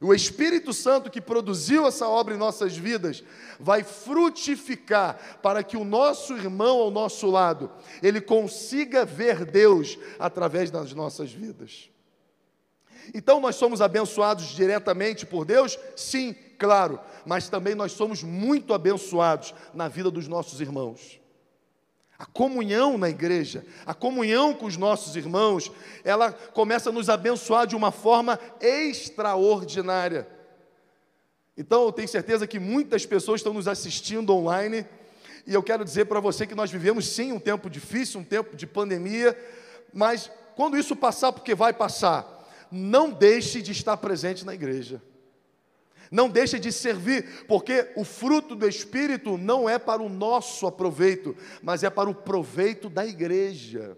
O 0.00 0.14
Espírito 0.14 0.72
Santo 0.72 1.10
que 1.10 1.20
produziu 1.20 1.86
essa 1.86 2.06
obra 2.06 2.34
em 2.34 2.38
nossas 2.38 2.76
vidas 2.76 3.24
vai 3.58 3.82
frutificar 3.82 5.40
para 5.42 5.62
que 5.64 5.76
o 5.76 5.84
nosso 5.84 6.34
irmão 6.36 6.78
ao 6.78 6.90
nosso 6.90 7.28
lado, 7.28 7.70
ele 8.00 8.20
consiga 8.20 9.04
ver 9.04 9.44
Deus 9.44 9.98
através 10.18 10.70
das 10.70 10.92
nossas 10.92 11.32
vidas. 11.32 11.90
Então 13.14 13.40
nós 13.40 13.56
somos 13.56 13.80
abençoados 13.80 14.46
diretamente 14.46 15.26
por 15.26 15.44
Deus? 15.44 15.78
Sim, 15.96 16.34
claro, 16.58 17.00
mas 17.24 17.48
também 17.48 17.74
nós 17.74 17.92
somos 17.92 18.22
muito 18.22 18.74
abençoados 18.74 19.54
na 19.74 19.88
vida 19.88 20.10
dos 20.10 20.28
nossos 20.28 20.60
irmãos. 20.60 21.20
A 22.18 22.26
comunhão 22.26 22.98
na 22.98 23.08
igreja, 23.08 23.64
a 23.86 23.94
comunhão 23.94 24.52
com 24.52 24.66
os 24.66 24.76
nossos 24.76 25.14
irmãos, 25.14 25.70
ela 26.04 26.32
começa 26.32 26.90
a 26.90 26.92
nos 26.92 27.08
abençoar 27.08 27.64
de 27.64 27.76
uma 27.76 27.92
forma 27.92 28.40
extraordinária. 28.60 30.26
Então, 31.56 31.84
eu 31.84 31.92
tenho 31.92 32.08
certeza 32.08 32.46
que 32.46 32.58
muitas 32.58 33.06
pessoas 33.06 33.40
estão 33.40 33.52
nos 33.52 33.68
assistindo 33.68 34.34
online, 34.34 34.84
e 35.46 35.54
eu 35.54 35.62
quero 35.62 35.84
dizer 35.84 36.06
para 36.06 36.20
você 36.20 36.46
que 36.46 36.54
nós 36.54 36.70
vivemos 36.70 37.08
sim 37.08 37.32
um 37.32 37.38
tempo 37.38 37.70
difícil, 37.70 38.20
um 38.20 38.24
tempo 38.24 38.56
de 38.56 38.66
pandemia, 38.66 39.36
mas 39.92 40.30
quando 40.56 40.76
isso 40.76 40.96
passar, 40.96 41.32
porque 41.32 41.54
vai 41.54 41.72
passar, 41.72 42.37
não 42.70 43.10
deixe 43.10 43.62
de 43.62 43.72
estar 43.72 43.96
presente 43.96 44.44
na 44.44 44.54
igreja. 44.54 45.02
Não 46.10 46.28
deixe 46.28 46.58
de 46.58 46.72
servir, 46.72 47.44
porque 47.46 47.92
o 47.94 48.04
fruto 48.04 48.54
do 48.54 48.66
Espírito 48.66 49.36
não 49.36 49.68
é 49.68 49.78
para 49.78 50.02
o 50.02 50.08
nosso 50.08 50.66
aproveito, 50.66 51.36
mas 51.62 51.82
é 51.82 51.90
para 51.90 52.08
o 52.08 52.14
proveito 52.14 52.88
da 52.88 53.06
igreja. 53.06 53.96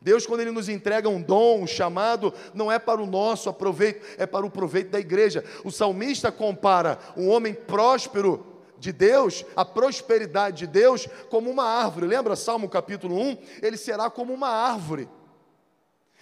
Deus, 0.00 0.26
quando 0.26 0.40
Ele 0.40 0.50
nos 0.50 0.68
entrega 0.68 1.08
um 1.08 1.20
dom, 1.20 1.62
um 1.62 1.66
chamado, 1.66 2.32
não 2.52 2.70
é 2.70 2.78
para 2.78 3.02
o 3.02 3.06
nosso 3.06 3.48
aproveito, 3.48 4.04
é 4.18 4.26
para 4.26 4.44
o 4.44 4.50
proveito 4.50 4.90
da 4.90 5.00
igreja. 5.00 5.42
O 5.64 5.70
salmista 5.70 6.30
compara 6.30 6.98
um 7.16 7.28
homem 7.28 7.54
próspero 7.54 8.46
de 8.78 8.92
Deus, 8.92 9.46
a 9.56 9.64
prosperidade 9.64 10.58
de 10.58 10.66
Deus, 10.66 11.08
como 11.30 11.50
uma 11.50 11.64
árvore. 11.64 12.06
Lembra 12.06 12.36
Salmo 12.36 12.68
capítulo 12.68 13.18
1? 13.18 13.38
Ele 13.62 13.78
será 13.78 14.10
como 14.10 14.32
uma 14.32 14.48
árvore. 14.48 15.08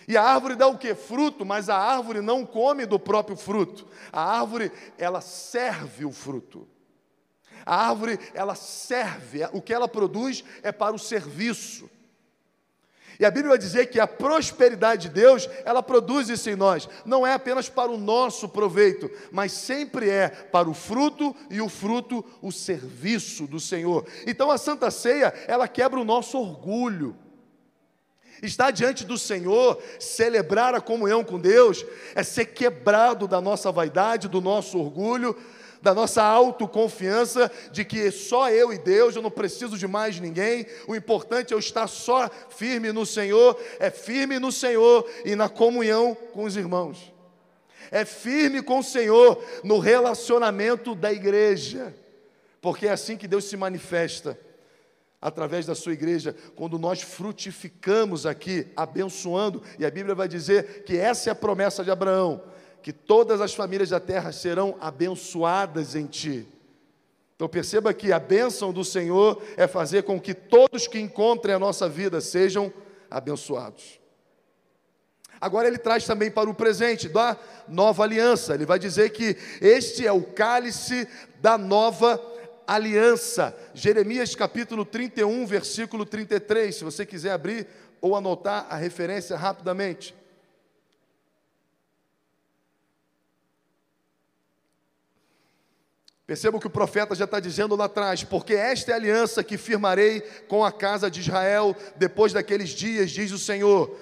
E 0.06 0.16
a 0.16 0.22
árvore 0.22 0.54
dá 0.54 0.66
o 0.66 0.78
que? 0.78 0.94
Fruto, 0.94 1.44
mas 1.44 1.68
a 1.68 1.76
árvore 1.76 2.20
não 2.20 2.44
come 2.44 2.86
do 2.86 2.98
próprio 2.98 3.36
fruto. 3.36 3.86
A 4.12 4.38
árvore, 4.38 4.72
ela 4.98 5.20
serve 5.20 6.04
o 6.04 6.12
fruto. 6.12 6.68
A 7.64 7.88
árvore, 7.88 8.18
ela 8.34 8.54
serve, 8.54 9.46
o 9.52 9.62
que 9.62 9.72
ela 9.72 9.86
produz 9.86 10.44
é 10.62 10.72
para 10.72 10.94
o 10.94 10.98
serviço. 10.98 11.88
E 13.20 13.24
a 13.24 13.30
Bíblia 13.30 13.50
vai 13.50 13.58
dizer 13.58 13.86
que 13.86 14.00
a 14.00 14.06
prosperidade 14.06 15.08
de 15.08 15.14
Deus, 15.14 15.48
ela 15.64 15.82
produz 15.82 16.28
isso 16.28 16.50
em 16.50 16.56
nós. 16.56 16.88
Não 17.04 17.26
é 17.26 17.34
apenas 17.34 17.68
para 17.68 17.90
o 17.90 17.98
nosso 17.98 18.48
proveito, 18.48 19.08
mas 19.30 19.52
sempre 19.52 20.08
é 20.08 20.28
para 20.28 20.68
o 20.68 20.74
fruto 20.74 21.36
e 21.48 21.60
o 21.60 21.68
fruto, 21.68 22.24
o 22.40 22.50
serviço 22.50 23.46
do 23.46 23.60
Senhor. 23.60 24.06
Então 24.26 24.50
a 24.50 24.58
Santa 24.58 24.90
Ceia, 24.90 25.32
ela 25.46 25.68
quebra 25.68 26.00
o 26.00 26.04
nosso 26.04 26.38
orgulho. 26.38 27.16
Estar 28.42 28.72
diante 28.72 29.04
do 29.04 29.16
Senhor, 29.16 29.80
celebrar 30.00 30.74
a 30.74 30.80
comunhão 30.80 31.22
com 31.22 31.38
Deus, 31.38 31.86
é 32.12 32.24
ser 32.24 32.46
quebrado 32.46 33.28
da 33.28 33.40
nossa 33.40 33.70
vaidade, 33.70 34.26
do 34.26 34.40
nosso 34.40 34.80
orgulho, 34.80 35.36
da 35.80 35.94
nossa 35.94 36.22
autoconfiança 36.22 37.50
de 37.70 37.84
que 37.84 38.10
só 38.10 38.50
eu 38.50 38.72
e 38.72 38.78
Deus, 38.78 39.14
eu 39.14 39.22
não 39.22 39.30
preciso 39.30 39.78
de 39.78 39.86
mais 39.86 40.18
ninguém, 40.18 40.66
o 40.88 40.94
importante 40.94 41.52
é 41.52 41.54
eu 41.54 41.58
estar 41.58 41.86
só 41.86 42.28
firme 42.50 42.90
no 42.92 43.06
Senhor, 43.06 43.58
é 43.78 43.90
firme 43.90 44.38
no 44.38 44.50
Senhor 44.50 45.08
e 45.24 45.36
na 45.36 45.48
comunhão 45.48 46.16
com 46.32 46.44
os 46.44 46.56
irmãos, 46.56 47.12
é 47.90 48.04
firme 48.04 48.60
com 48.60 48.78
o 48.78 48.84
Senhor 48.84 49.42
no 49.62 49.78
relacionamento 49.78 50.94
da 50.94 51.12
igreja, 51.12 51.94
porque 52.60 52.86
é 52.86 52.90
assim 52.90 53.16
que 53.16 53.28
Deus 53.28 53.44
se 53.44 53.56
manifesta 53.56 54.38
através 55.22 55.64
da 55.64 55.74
sua 55.76 55.92
igreja, 55.92 56.34
quando 56.56 56.76
nós 56.80 57.00
frutificamos 57.00 58.26
aqui, 58.26 58.66
abençoando, 58.76 59.62
e 59.78 59.86
a 59.86 59.90
Bíblia 59.90 60.16
vai 60.16 60.26
dizer 60.26 60.82
que 60.82 60.96
essa 60.96 61.30
é 61.30 61.32
a 61.32 61.36
promessa 61.36 61.84
de 61.84 61.92
Abraão, 61.92 62.42
que 62.82 62.92
todas 62.92 63.40
as 63.40 63.54
famílias 63.54 63.90
da 63.90 64.00
terra 64.00 64.32
serão 64.32 64.76
abençoadas 64.80 65.94
em 65.94 66.06
ti. 66.06 66.48
Então 67.36 67.48
perceba 67.48 67.94
que 67.94 68.12
a 68.12 68.18
bênção 68.18 68.72
do 68.72 68.84
Senhor 68.84 69.40
é 69.56 69.68
fazer 69.68 70.02
com 70.02 70.20
que 70.20 70.34
todos 70.34 70.88
que 70.88 70.98
encontrem 70.98 71.54
a 71.54 71.58
nossa 71.58 71.88
vida 71.88 72.20
sejam 72.20 72.72
abençoados. 73.08 74.00
Agora 75.40 75.68
ele 75.68 75.78
traz 75.78 76.04
também 76.04 76.30
para 76.30 76.50
o 76.50 76.54
presente 76.54 77.08
da 77.08 77.36
nova 77.68 78.02
aliança. 78.02 78.54
Ele 78.54 78.66
vai 78.66 78.78
dizer 78.78 79.10
que 79.10 79.36
este 79.60 80.06
é 80.06 80.12
o 80.12 80.22
cálice 80.22 81.08
da 81.40 81.56
nova 81.56 82.12
aliança 82.14 82.31
aliança. 82.66 83.56
Jeremias 83.74 84.34
capítulo 84.34 84.84
31, 84.84 85.46
versículo 85.46 86.04
33. 86.06 86.74
Se 86.74 86.84
você 86.84 87.06
quiser 87.06 87.32
abrir 87.32 87.66
ou 88.00 88.16
anotar 88.16 88.66
a 88.68 88.76
referência 88.76 89.36
rapidamente. 89.36 90.14
Perceba 96.26 96.58
que 96.58 96.66
o 96.66 96.70
profeta 96.70 97.14
já 97.14 97.24
está 97.24 97.38
dizendo 97.38 97.76
lá 97.76 97.84
atrás, 97.84 98.24
porque 98.24 98.54
esta 98.54 98.90
é 98.90 98.94
a 98.94 98.96
aliança 98.96 99.44
que 99.44 99.58
firmarei 99.58 100.22
com 100.48 100.64
a 100.64 100.72
casa 100.72 101.10
de 101.10 101.20
Israel 101.20 101.76
depois 101.96 102.32
daqueles 102.32 102.70
dias, 102.70 103.10
diz 103.10 103.32
o 103.32 103.38
Senhor. 103.38 103.94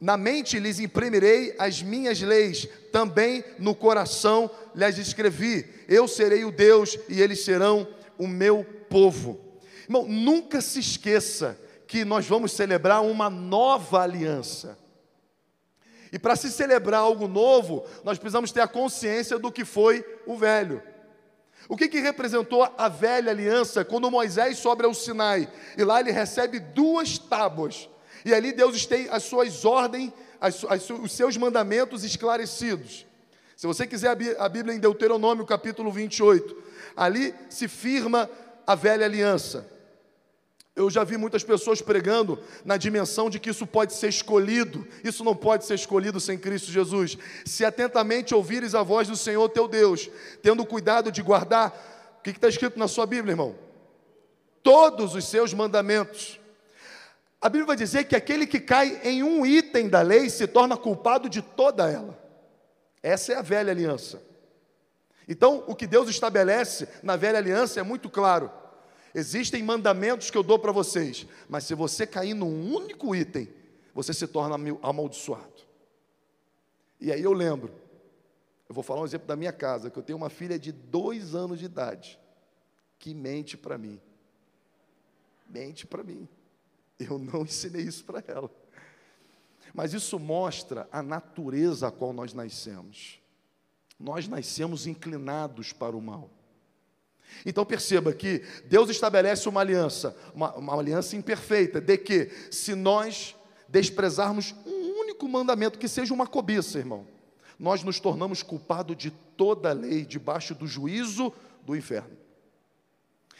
Na 0.00 0.16
mente 0.16 0.58
lhes 0.58 0.80
imprimirei 0.80 1.54
as 1.58 1.82
minhas 1.82 2.22
leis, 2.22 2.66
também 2.90 3.44
no 3.58 3.74
coração 3.74 4.50
lhes 4.74 4.96
escrevi. 4.96 5.68
Eu 5.86 6.08
serei 6.08 6.42
o 6.42 6.50
Deus 6.50 6.98
e 7.06 7.20
eles 7.20 7.44
serão 7.44 7.86
o 8.16 8.26
meu 8.26 8.64
povo. 8.88 9.38
Irmão, 9.84 10.06
nunca 10.06 10.62
se 10.62 10.80
esqueça 10.80 11.60
que 11.86 12.02
nós 12.02 12.26
vamos 12.26 12.52
celebrar 12.52 13.02
uma 13.02 13.28
nova 13.28 14.00
aliança. 14.00 14.78
E 16.10 16.18
para 16.18 16.34
se 16.34 16.50
celebrar 16.50 17.00
algo 17.00 17.28
novo, 17.28 17.84
nós 18.02 18.18
precisamos 18.18 18.50
ter 18.50 18.62
a 18.62 18.68
consciência 18.68 19.38
do 19.38 19.52
que 19.52 19.66
foi 19.66 20.04
o 20.26 20.34
velho. 20.34 20.82
O 21.68 21.76
que, 21.76 21.88
que 21.88 22.00
representou 22.00 22.62
a 22.76 22.88
velha 22.88 23.30
aliança 23.30 23.84
quando 23.84 24.10
Moisés 24.10 24.58
sobe 24.58 24.84
ao 24.84 24.94
Sinai? 24.94 25.52
E 25.76 25.84
lá 25.84 26.00
ele 26.00 26.10
recebe 26.10 26.58
duas 26.58 27.18
tábuas 27.18 27.88
e 28.24 28.34
ali 28.34 28.52
Deus 28.52 28.86
tem 28.86 29.08
as 29.08 29.22
suas 29.24 29.64
ordens, 29.64 30.12
as, 30.40 30.64
as, 30.64 30.88
os 30.90 31.12
seus 31.12 31.36
mandamentos 31.36 32.04
esclarecidos. 32.04 33.06
Se 33.56 33.66
você 33.66 33.86
quiser 33.86 34.16
a 34.38 34.48
Bíblia 34.48 34.74
em 34.74 34.78
Deuteronômio 34.78 35.44
capítulo 35.44 35.92
28, 35.92 36.56
ali 36.96 37.34
se 37.50 37.68
firma 37.68 38.30
a 38.66 38.74
velha 38.74 39.04
aliança. 39.04 39.68
Eu 40.74 40.88
já 40.88 41.04
vi 41.04 41.18
muitas 41.18 41.44
pessoas 41.44 41.82
pregando 41.82 42.38
na 42.64 42.78
dimensão 42.78 43.28
de 43.28 43.38
que 43.38 43.50
isso 43.50 43.66
pode 43.66 43.92
ser 43.92 44.08
escolhido. 44.08 44.86
Isso 45.04 45.22
não 45.22 45.36
pode 45.36 45.66
ser 45.66 45.74
escolhido 45.74 46.18
sem 46.18 46.38
Cristo 46.38 46.72
Jesus. 46.72 47.18
Se 47.44 47.66
atentamente 47.66 48.34
ouvires 48.34 48.74
a 48.74 48.82
voz 48.82 49.06
do 49.06 49.14
Senhor 49.14 49.46
teu 49.50 49.68
Deus, 49.68 50.08
tendo 50.40 50.64
cuidado 50.64 51.12
de 51.12 51.20
guardar, 51.20 52.16
o 52.18 52.22
que 52.22 52.30
está 52.30 52.48
escrito 52.48 52.78
na 52.78 52.88
sua 52.88 53.04
Bíblia, 53.04 53.32
irmão? 53.32 53.54
Todos 54.62 55.14
os 55.14 55.26
seus 55.26 55.52
mandamentos 55.52 56.39
a 57.40 57.48
Bíblia 57.48 57.66
vai 57.66 57.76
dizer 57.76 58.04
que 58.04 58.14
aquele 58.14 58.46
que 58.46 58.60
cai 58.60 59.00
em 59.02 59.22
um 59.22 59.46
item 59.46 59.88
da 59.88 60.02
lei 60.02 60.28
se 60.28 60.46
torna 60.46 60.76
culpado 60.76 61.28
de 61.28 61.40
toda 61.40 61.90
ela. 61.90 62.18
Essa 63.02 63.32
é 63.32 63.36
a 63.36 63.42
velha 63.42 63.70
aliança. 63.70 64.22
Então, 65.26 65.64
o 65.66 65.74
que 65.74 65.86
Deus 65.86 66.10
estabelece 66.10 66.86
na 67.02 67.16
velha 67.16 67.38
aliança 67.38 67.80
é 67.80 67.82
muito 67.82 68.10
claro. 68.10 68.50
Existem 69.14 69.62
mandamentos 69.62 70.30
que 70.30 70.36
eu 70.36 70.42
dou 70.42 70.58
para 70.58 70.70
vocês, 70.70 71.26
mas 71.48 71.64
se 71.64 71.74
você 71.74 72.06
cair 72.06 72.34
num 72.34 72.74
único 72.74 73.14
item, 73.14 73.48
você 73.94 74.12
se 74.12 74.26
torna 74.26 74.56
amaldiçoado. 74.82 75.60
E 77.00 77.10
aí 77.10 77.22
eu 77.22 77.32
lembro, 77.32 77.72
eu 78.68 78.74
vou 78.74 78.84
falar 78.84 79.00
um 79.00 79.06
exemplo 79.06 79.26
da 79.26 79.34
minha 79.34 79.52
casa, 79.52 79.90
que 79.90 79.98
eu 79.98 80.02
tenho 80.02 80.18
uma 80.18 80.30
filha 80.30 80.58
de 80.58 80.72
dois 80.72 81.34
anos 81.34 81.58
de 81.58 81.64
idade, 81.64 82.18
que 82.98 83.14
mente 83.14 83.56
para 83.56 83.78
mim. 83.78 83.98
Mente 85.48 85.86
para 85.86 86.04
mim. 86.04 86.28
Eu 87.08 87.18
não 87.18 87.42
ensinei 87.42 87.82
isso 87.82 88.04
para 88.04 88.22
ela. 88.26 88.50
Mas 89.72 89.94
isso 89.94 90.18
mostra 90.18 90.88
a 90.90 91.02
natureza 91.02 91.88
a 91.88 91.90
qual 91.90 92.12
nós 92.12 92.34
nascemos. 92.34 93.20
Nós 93.98 94.26
nascemos 94.26 94.86
inclinados 94.86 95.72
para 95.72 95.96
o 95.96 96.00
mal. 96.00 96.30
Então 97.46 97.64
perceba 97.64 98.12
que 98.12 98.42
Deus 98.64 98.90
estabelece 98.90 99.48
uma 99.48 99.60
aliança, 99.60 100.16
uma, 100.34 100.54
uma 100.56 100.76
aliança 100.76 101.16
imperfeita, 101.16 101.80
de 101.80 101.96
que 101.96 102.30
se 102.50 102.74
nós 102.74 103.36
desprezarmos 103.68 104.54
um 104.66 105.00
único 105.00 105.28
mandamento, 105.28 105.78
que 105.78 105.86
seja 105.86 106.12
uma 106.12 106.26
cobiça, 106.26 106.78
irmão, 106.78 107.06
nós 107.58 107.84
nos 107.84 108.00
tornamos 108.00 108.42
culpados 108.42 108.96
de 108.96 109.10
toda 109.10 109.70
a 109.70 109.74
lei, 109.74 110.04
debaixo 110.04 110.54
do 110.54 110.66
juízo 110.66 111.32
do 111.64 111.76
inferno. 111.76 112.16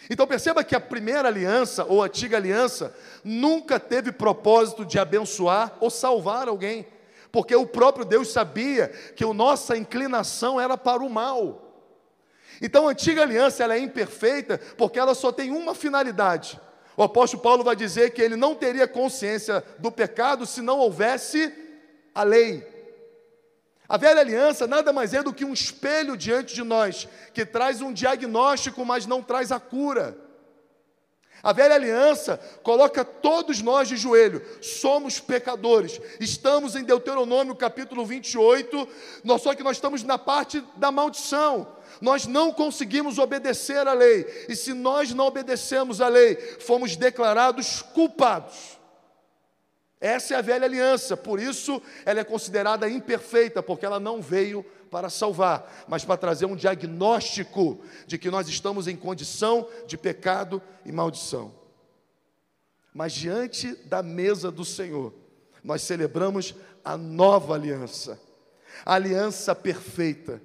Então 0.08 0.26
perceba 0.26 0.64
que 0.64 0.74
a 0.74 0.80
primeira 0.80 1.28
aliança, 1.28 1.84
ou 1.84 2.02
antiga 2.02 2.36
aliança, 2.36 2.94
nunca 3.22 3.78
teve 3.78 4.10
propósito 4.10 4.84
de 4.84 4.98
abençoar 4.98 5.76
ou 5.80 5.90
salvar 5.90 6.48
alguém, 6.48 6.86
porque 7.30 7.54
o 7.54 7.66
próprio 7.66 8.04
Deus 8.04 8.32
sabia 8.32 8.88
que 8.88 9.24
a 9.24 9.34
nossa 9.34 9.76
inclinação 9.76 10.60
era 10.60 10.76
para 10.76 11.02
o 11.02 11.10
mal. 11.10 11.66
Então 12.62 12.86
a 12.86 12.90
antiga 12.90 13.22
aliança 13.22 13.62
ela 13.64 13.74
é 13.74 13.78
imperfeita 13.78 14.58
porque 14.76 14.98
ela 14.98 15.14
só 15.14 15.32
tem 15.32 15.50
uma 15.50 15.74
finalidade. 15.74 16.60
O 16.96 17.02
apóstolo 17.02 17.42
Paulo 17.42 17.64
vai 17.64 17.74
dizer 17.74 18.10
que 18.10 18.20
ele 18.20 18.36
não 18.36 18.54
teria 18.54 18.86
consciência 18.86 19.64
do 19.78 19.90
pecado 19.90 20.44
se 20.44 20.60
não 20.60 20.78
houvesse 20.78 21.52
a 22.14 22.22
lei. 22.22 22.79
A 23.90 23.96
velha 23.96 24.20
aliança 24.20 24.68
nada 24.68 24.92
mais 24.92 25.12
é 25.12 25.20
do 25.20 25.33
que 25.33 25.44
um 25.44 25.53
espelho 25.53 26.16
diante 26.16 26.55
de 26.55 26.62
nós, 26.62 27.09
que 27.35 27.44
traz 27.44 27.83
um 27.83 27.92
diagnóstico, 27.92 28.85
mas 28.85 29.05
não 29.05 29.20
traz 29.20 29.50
a 29.50 29.59
cura. 29.59 30.16
A 31.42 31.53
velha 31.53 31.74
aliança 31.74 32.38
coloca 32.62 33.05
todos 33.05 33.61
nós 33.61 33.88
de 33.88 33.96
joelho, 33.96 34.46
somos 34.62 35.18
pecadores, 35.18 36.00
estamos 36.20 36.76
em 36.76 36.85
Deuteronômio 36.85 37.57
capítulo 37.57 38.07
28, 38.07 38.87
nós, 39.24 39.42
só 39.42 39.57
que 39.57 39.64
nós 39.64 39.79
estamos 39.79 40.05
na 40.05 40.16
parte 40.16 40.62
da 40.76 40.92
maldição, 40.92 41.66
nós 42.00 42.29
não 42.29 42.53
conseguimos 42.53 43.18
obedecer 43.18 43.88
à 43.88 43.92
lei, 43.92 44.46
e 44.48 44.55
se 44.55 44.72
nós 44.72 45.12
não 45.12 45.26
obedecemos 45.26 46.00
à 46.00 46.07
lei, 46.07 46.37
fomos 46.61 46.94
declarados 46.94 47.83
culpados. 47.83 48.79
Essa 50.00 50.34
é 50.34 50.36
a 50.38 50.42
velha 50.42 50.64
aliança, 50.64 51.14
por 51.14 51.38
isso 51.38 51.82
ela 52.06 52.20
é 52.20 52.24
considerada 52.24 52.88
imperfeita, 52.88 53.62
porque 53.62 53.84
ela 53.84 54.00
não 54.00 54.22
veio 54.22 54.64
para 54.90 55.10
salvar, 55.10 55.84
mas 55.86 56.04
para 56.04 56.16
trazer 56.16 56.46
um 56.46 56.56
diagnóstico 56.56 57.80
de 58.06 58.16
que 58.16 58.30
nós 58.30 58.48
estamos 58.48 58.88
em 58.88 58.96
condição 58.96 59.68
de 59.86 59.98
pecado 59.98 60.62
e 60.86 60.90
maldição. 60.90 61.54
Mas 62.94 63.12
diante 63.12 63.74
da 63.86 64.02
mesa 64.02 64.50
do 64.50 64.64
Senhor, 64.64 65.12
nós 65.62 65.82
celebramos 65.82 66.54
a 66.82 66.96
nova 66.96 67.54
aliança, 67.54 68.18
a 68.86 68.94
aliança 68.94 69.54
perfeita, 69.54 70.42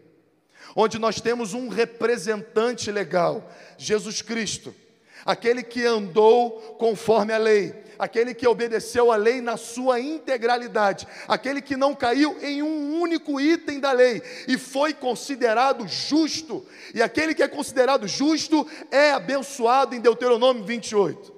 onde 0.75 0.99
nós 0.99 1.21
temos 1.21 1.53
um 1.53 1.69
representante 1.69 2.91
legal, 2.91 3.49
Jesus 3.77 4.21
Cristo, 4.21 4.75
aquele 5.23 5.61
que 5.61 5.85
andou 5.85 6.75
conforme 6.79 7.33
a 7.33 7.37
lei, 7.37 7.83
aquele 7.99 8.33
que 8.33 8.47
obedeceu 8.47 9.11
a 9.11 9.15
lei 9.15 9.41
na 9.41 9.57
sua 9.57 9.99
integralidade, 9.99 11.07
aquele 11.27 11.61
que 11.61 11.77
não 11.77 11.93
caiu 11.93 12.37
em 12.41 12.61
um 12.61 12.99
único 12.99 13.39
item 13.39 13.79
da 13.79 13.91
lei 13.91 14.21
e 14.47 14.57
foi 14.57 14.93
considerado 14.93 15.87
justo, 15.87 16.65
e 16.93 17.01
aquele 17.01 17.33
que 17.33 17.43
é 17.43 17.47
considerado 17.47 18.07
justo 18.07 18.67
é 18.91 19.11
abençoado 19.11 19.95
em 19.95 20.01
Deuteronômio 20.01 20.63
28. 20.63 21.34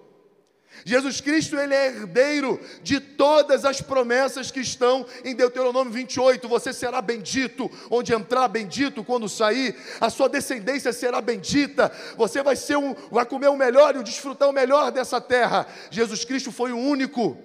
Jesus 0.85 1.19
Cristo, 1.21 1.57
ele 1.57 1.73
é 1.73 1.87
herdeiro 1.87 2.59
de 2.81 2.99
todas 2.99 3.65
as 3.65 3.81
promessas 3.81 4.51
que 4.51 4.59
estão 4.59 5.05
em 5.23 5.35
Deuteronômio 5.35 5.91
28. 5.91 6.47
Você 6.47 6.71
será 6.71 7.01
bendito, 7.01 7.69
onde 7.89 8.13
entrar, 8.13 8.47
bendito 8.47 9.03
quando 9.03 9.27
sair. 9.27 9.75
A 9.99 10.09
sua 10.09 10.29
descendência 10.29 10.93
será 10.93 11.21
bendita. 11.21 11.91
Você 12.15 12.41
vai 12.41 12.55
ser 12.55 12.77
um, 12.77 12.95
vai 13.11 13.25
comer 13.25 13.49
o 13.49 13.57
melhor 13.57 13.95
e 13.95 14.03
desfrutar 14.03 14.49
o 14.49 14.53
melhor 14.53 14.91
dessa 14.91 15.19
terra. 15.19 15.67
Jesus 15.91 16.23
Cristo 16.23 16.51
foi 16.51 16.71
o 16.71 16.77
único 16.77 17.37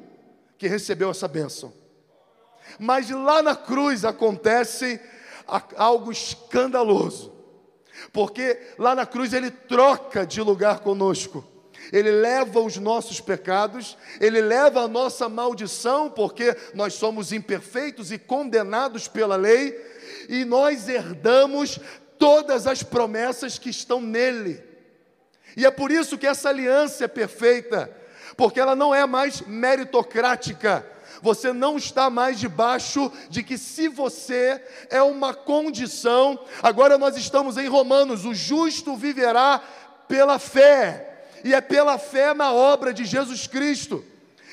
que 0.57 0.69
recebeu 0.69 1.11
essa 1.11 1.27
bênção. 1.27 1.73
Mas 2.79 3.11
lá 3.11 3.43
na 3.43 3.57
cruz 3.57 4.05
acontece 4.05 5.01
algo 5.77 6.13
escandaloso, 6.13 7.33
porque 8.13 8.59
lá 8.79 8.95
na 8.95 9.05
cruz 9.05 9.33
ele 9.33 9.51
troca 9.51 10.25
de 10.25 10.41
lugar 10.41 10.81
conosco. 10.81 11.52
Ele 11.91 12.11
leva 12.11 12.61
os 12.61 12.77
nossos 12.77 13.21
pecados, 13.21 13.97
Ele 14.21 14.41
leva 14.41 14.83
a 14.83 14.89
nossa 14.89 15.29
maldição, 15.29 16.11
porque 16.11 16.57
nós 16.75 16.95
somos 16.95 17.33
imperfeitos 17.33 18.13
e 18.13 18.19
condenados 18.19 19.09
pela 19.09 19.37
lei, 19.37 19.75
e 20.29 20.45
nós 20.45 20.89
herdamos 20.89 21.81
todas 22.19 22.67
as 22.67 22.83
promessas 22.83 23.59
que 23.59 23.71
estão 23.71 24.01
nele. 24.01 24.63
E 25.57 25.67
é 25.67 25.71
por 25.71 25.91
isso 25.91 26.17
que 26.17 26.27
essa 26.27 26.49
aliança 26.49 27.05
é 27.05 27.09
perfeita, 27.09 27.91
porque 28.37 28.61
ela 28.61 28.77
não 28.77 28.95
é 28.95 29.05
mais 29.07 29.41
meritocrática. 29.41 30.87
Você 31.21 31.53
não 31.53 31.77
está 31.77 32.11
mais 32.11 32.39
debaixo 32.39 33.13
de 33.29 33.43
que 33.43 33.57
se 33.57 33.87
você 33.87 34.61
é 34.91 35.03
uma 35.03 35.33
condição, 35.33 36.39
agora 36.63 36.99
nós 36.99 37.17
estamos 37.17 37.57
em 37.57 37.69
Romanos, 37.69 38.25
o 38.25 38.35
justo 38.35 38.97
viverá 38.97 39.63
pela 40.09 40.39
fé 40.39 41.12
e 41.45 41.55
é 41.55 41.61
pela 41.61 41.99
fé 41.99 42.35
na 42.35 42.53
obra 42.53 42.93
de 42.93 43.05
Jesus 43.05 43.47
Cristo. 43.47 44.05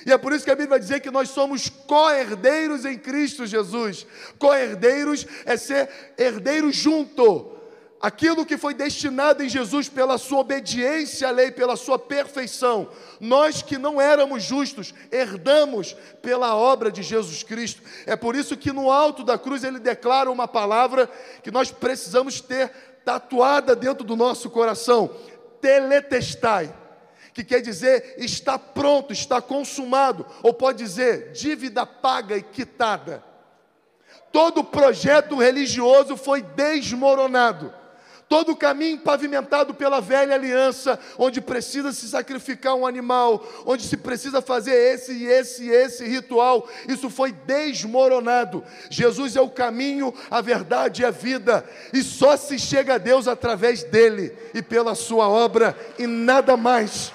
E 0.06 0.12
é 0.12 0.18
por 0.18 0.32
isso 0.32 0.46
que 0.46 0.52
a 0.52 0.56
Bíblia 0.56 0.72
vai 0.72 0.80
dizer 0.80 1.02
que 1.02 1.12
nós 1.12 1.30
somos 1.30 1.70
co-herdeiros 1.70 2.86
em 2.86 2.98
Cristo 2.98 3.46
Jesus. 3.46 4.06
Co-herdeiros 4.38 5.26
é 5.46 5.58
ser 5.58 5.90
herdeiro 6.18 6.72
junto. 6.72 7.58
Aquilo 8.02 8.46
que 8.46 8.58
foi 8.58 8.74
destinado 8.74 9.44
em 9.44 9.50
Jesus 9.50 9.90
pela 9.90 10.18
sua 10.18 10.40
obediência 10.40 11.28
à 11.28 11.32
lei, 11.32 11.52
pela 11.52 11.76
sua 11.76 12.00
perfeição, 12.00 12.88
nós 13.20 13.62
que 13.62 13.78
não 13.78 14.00
éramos 14.00 14.42
justos, 14.42 14.94
herdamos 15.12 15.98
pela 16.22 16.56
obra 16.56 16.90
de 16.90 17.04
Jesus 17.04 17.44
Cristo. 17.44 17.82
É 18.06 18.16
por 18.16 18.38
isso 18.38 18.56
que 18.56 18.72
no 18.72 18.90
alto 18.90 19.22
da 19.22 19.38
cruz 19.38 19.66
ele 19.66 19.80
declara 19.80 20.32
uma 20.32 20.48
palavra 20.48 21.10
que 21.44 21.52
nós 21.52 21.72
precisamos 21.72 22.40
ter 22.40 22.72
tatuada 23.04 23.76
dentro 23.76 24.06
do 24.06 24.16
nosso 24.16 24.50
coração: 24.50 25.14
teletestai 25.62 26.74
que 27.34 27.44
quer 27.44 27.62
dizer 27.62 28.16
está 28.18 28.60
pronto, 28.60 29.14
está 29.14 29.42
consumado, 29.42 30.26
ou 30.44 30.54
pode 30.54 30.80
dizer 30.84 31.32
dívida 31.32 31.86
paga 31.86 32.36
e 32.36 32.44
quitada. 32.44 33.24
Todo 34.32 34.64
projeto 34.64 35.38
religioso 35.38 36.18
foi 36.18 36.42
desmoronado. 36.42 37.74
Todo 38.30 38.52
o 38.52 38.56
caminho 38.56 39.00
pavimentado 39.00 39.74
pela 39.74 40.00
velha 40.00 40.36
aliança, 40.36 41.00
onde 41.18 41.42
precisa 41.42 41.92
se 41.92 42.08
sacrificar 42.08 42.76
um 42.76 42.86
animal, 42.86 43.44
onde 43.66 43.84
se 43.84 43.98
precisa 43.98 44.42
fazer 44.42 44.74
esse 44.74 45.12
e 45.12 45.26
esse 45.26 45.64
e 45.64 45.70
esse 45.70 46.06
ritual, 46.06 46.70
isso 46.88 47.10
foi 47.10 47.32
desmoronado. 47.32 48.64
Jesus 48.90 49.36
é 49.36 49.42
o 49.42 49.50
caminho, 49.50 50.14
a 50.30 50.40
verdade 50.40 51.02
e 51.02 51.06
a 51.06 51.12
vida, 51.12 51.68
e 51.92 52.04
só 52.04 52.38
se 52.38 52.60
chega 52.60 52.94
a 52.94 52.98
Deus 53.00 53.28
através 53.28 53.84
dele 53.84 54.38
e 54.54 54.62
pela 54.62 54.94
sua 54.94 55.28
obra 55.28 55.76
e 55.98 56.06
nada 56.06 56.56
mais 56.56 57.12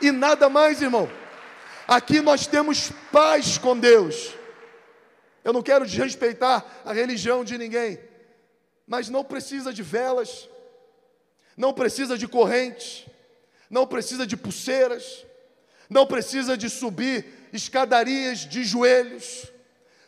e 0.00 0.10
nada 0.10 0.48
mais, 0.48 0.82
irmão. 0.82 1.10
Aqui 1.86 2.20
nós 2.20 2.46
temos 2.46 2.90
paz 3.12 3.58
com 3.58 3.78
Deus. 3.78 4.34
Eu 5.44 5.52
não 5.52 5.62
quero 5.62 5.86
desrespeitar 5.86 6.64
a 6.84 6.92
religião 6.92 7.44
de 7.44 7.56
ninguém, 7.56 7.98
mas 8.86 9.08
não 9.08 9.24
precisa 9.24 9.72
de 9.72 9.82
velas, 9.82 10.48
não 11.56 11.72
precisa 11.72 12.16
de 12.16 12.28
correntes, 12.28 13.06
não 13.68 13.86
precisa 13.86 14.26
de 14.26 14.36
pulseiras, 14.36 15.24
não 15.88 16.06
precisa 16.06 16.56
de 16.56 16.68
subir 16.68 17.48
escadarias 17.52 18.40
de 18.40 18.64
joelhos, 18.64 19.50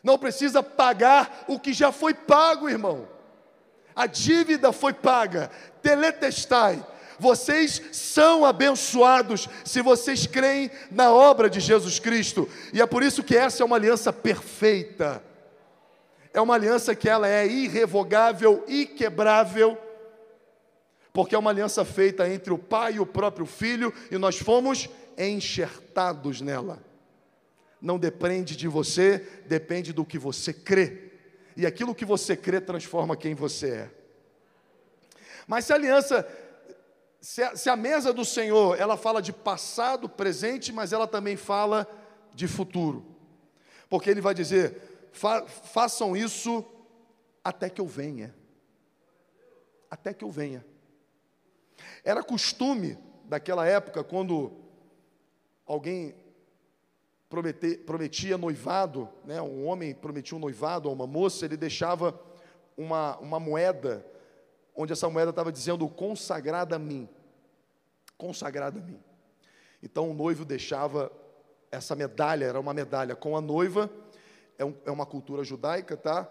não 0.03 0.17
precisa 0.17 0.63
pagar 0.63 1.45
o 1.47 1.59
que 1.59 1.73
já 1.73 1.91
foi 1.91 2.13
pago, 2.13 2.69
irmão. 2.69 3.07
A 3.95 4.05
dívida 4.05 4.71
foi 4.71 4.93
paga, 4.93 5.51
teletestai, 5.81 6.85
vocês 7.19 7.81
são 7.91 8.45
abençoados 8.45 9.49
se 9.65 9.81
vocês 9.81 10.25
creem 10.25 10.71
na 10.89 11.11
obra 11.11 11.49
de 11.49 11.59
Jesus 11.59 11.99
Cristo. 11.99 12.49
E 12.71 12.81
é 12.81 12.85
por 12.85 13.03
isso 13.03 13.21
que 13.21 13.35
essa 13.35 13.61
é 13.61 13.65
uma 13.65 13.75
aliança 13.75 14.13
perfeita. 14.13 15.21
É 16.33 16.39
uma 16.39 16.55
aliança 16.55 16.95
que 16.95 17.09
ela 17.09 17.27
é 17.27 17.45
irrevogável, 17.47 18.63
inquebrável, 18.67 19.77
porque 21.11 21.35
é 21.35 21.37
uma 21.37 21.49
aliança 21.49 21.83
feita 21.83 22.29
entre 22.29 22.53
o 22.53 22.57
Pai 22.57 22.93
e 22.93 22.99
o 22.99 23.05
próprio 23.05 23.45
Filho, 23.45 23.93
e 24.11 24.17
nós 24.17 24.37
fomos 24.37 24.89
enxertados 25.17 26.39
nela. 26.39 26.81
Não 27.81 27.97
depende 27.97 28.55
de 28.55 28.67
você, 28.67 29.25
depende 29.45 29.91
do 29.91 30.05
que 30.05 30.17
você 30.17 30.53
crê. 30.53 31.11
E 31.55 31.65
aquilo 31.65 31.95
que 31.95 32.05
você 32.05 32.35
crê 32.35 32.61
transforma 32.61 33.17
quem 33.17 33.33
você 33.33 33.69
é. 33.69 33.89
Mas 35.47 35.65
se 35.65 35.73
a 35.73 35.75
aliança 35.75 36.27
se 37.21 37.43
a, 37.43 37.55
se 37.55 37.69
a, 37.69 37.75
mesa 37.75 38.13
do 38.13 38.23
Senhor, 38.23 38.79
ela 38.79 38.95
fala 38.95 39.21
de 39.21 39.33
passado, 39.33 40.07
presente, 40.07 40.71
mas 40.71 40.93
ela 40.93 41.05
também 41.05 41.35
fala 41.35 41.85
de 42.33 42.47
futuro. 42.47 43.05
Porque 43.89 44.09
ele 44.09 44.21
vai 44.21 44.33
dizer: 44.33 44.88
fa, 45.11 45.45
façam 45.47 46.15
isso 46.15 46.65
até 47.43 47.69
que 47.69 47.81
eu 47.81 47.87
venha. 47.87 48.35
Até 49.89 50.13
que 50.13 50.23
eu 50.23 50.29
venha. 50.29 50.65
Era 52.03 52.23
costume 52.23 52.97
daquela 53.25 53.65
época, 53.65 54.03
quando 54.03 54.51
alguém 55.65 56.15
prometer, 57.29 57.85
prometia 57.85 58.37
noivado, 58.37 59.07
né, 59.23 59.41
um 59.41 59.67
homem 59.67 59.93
prometia 59.93 60.35
um 60.35 60.41
noivado 60.41 60.89
a 60.89 60.91
uma 60.91 61.05
moça, 61.05 61.45
ele 61.45 61.55
deixava 61.55 62.19
uma, 62.75 63.17
uma 63.19 63.39
moeda 63.39 64.05
onde 64.75 64.93
essa 64.93 65.09
moeda 65.09 65.29
estava 65.29 65.51
dizendo 65.51 65.87
consagrada 65.87 66.75
a 66.75 66.79
mim. 66.79 67.07
Consagrada 68.17 68.79
a 68.79 68.81
mim. 68.81 68.99
Então 69.83 70.09
o 70.09 70.13
noivo 70.13 70.43
deixava 70.43 71.11
essa 71.71 71.95
medalha, 71.95 72.45
era 72.45 72.59
uma 72.59 72.73
medalha 72.73 73.15
com 73.15 73.37
a 73.37 73.41
noiva, 73.41 73.89
é, 74.59 74.65
um, 74.65 74.75
é 74.85 74.91
uma 74.91 75.05
cultura 75.05 75.43
judaica, 75.43 75.95
tá? 75.95 76.29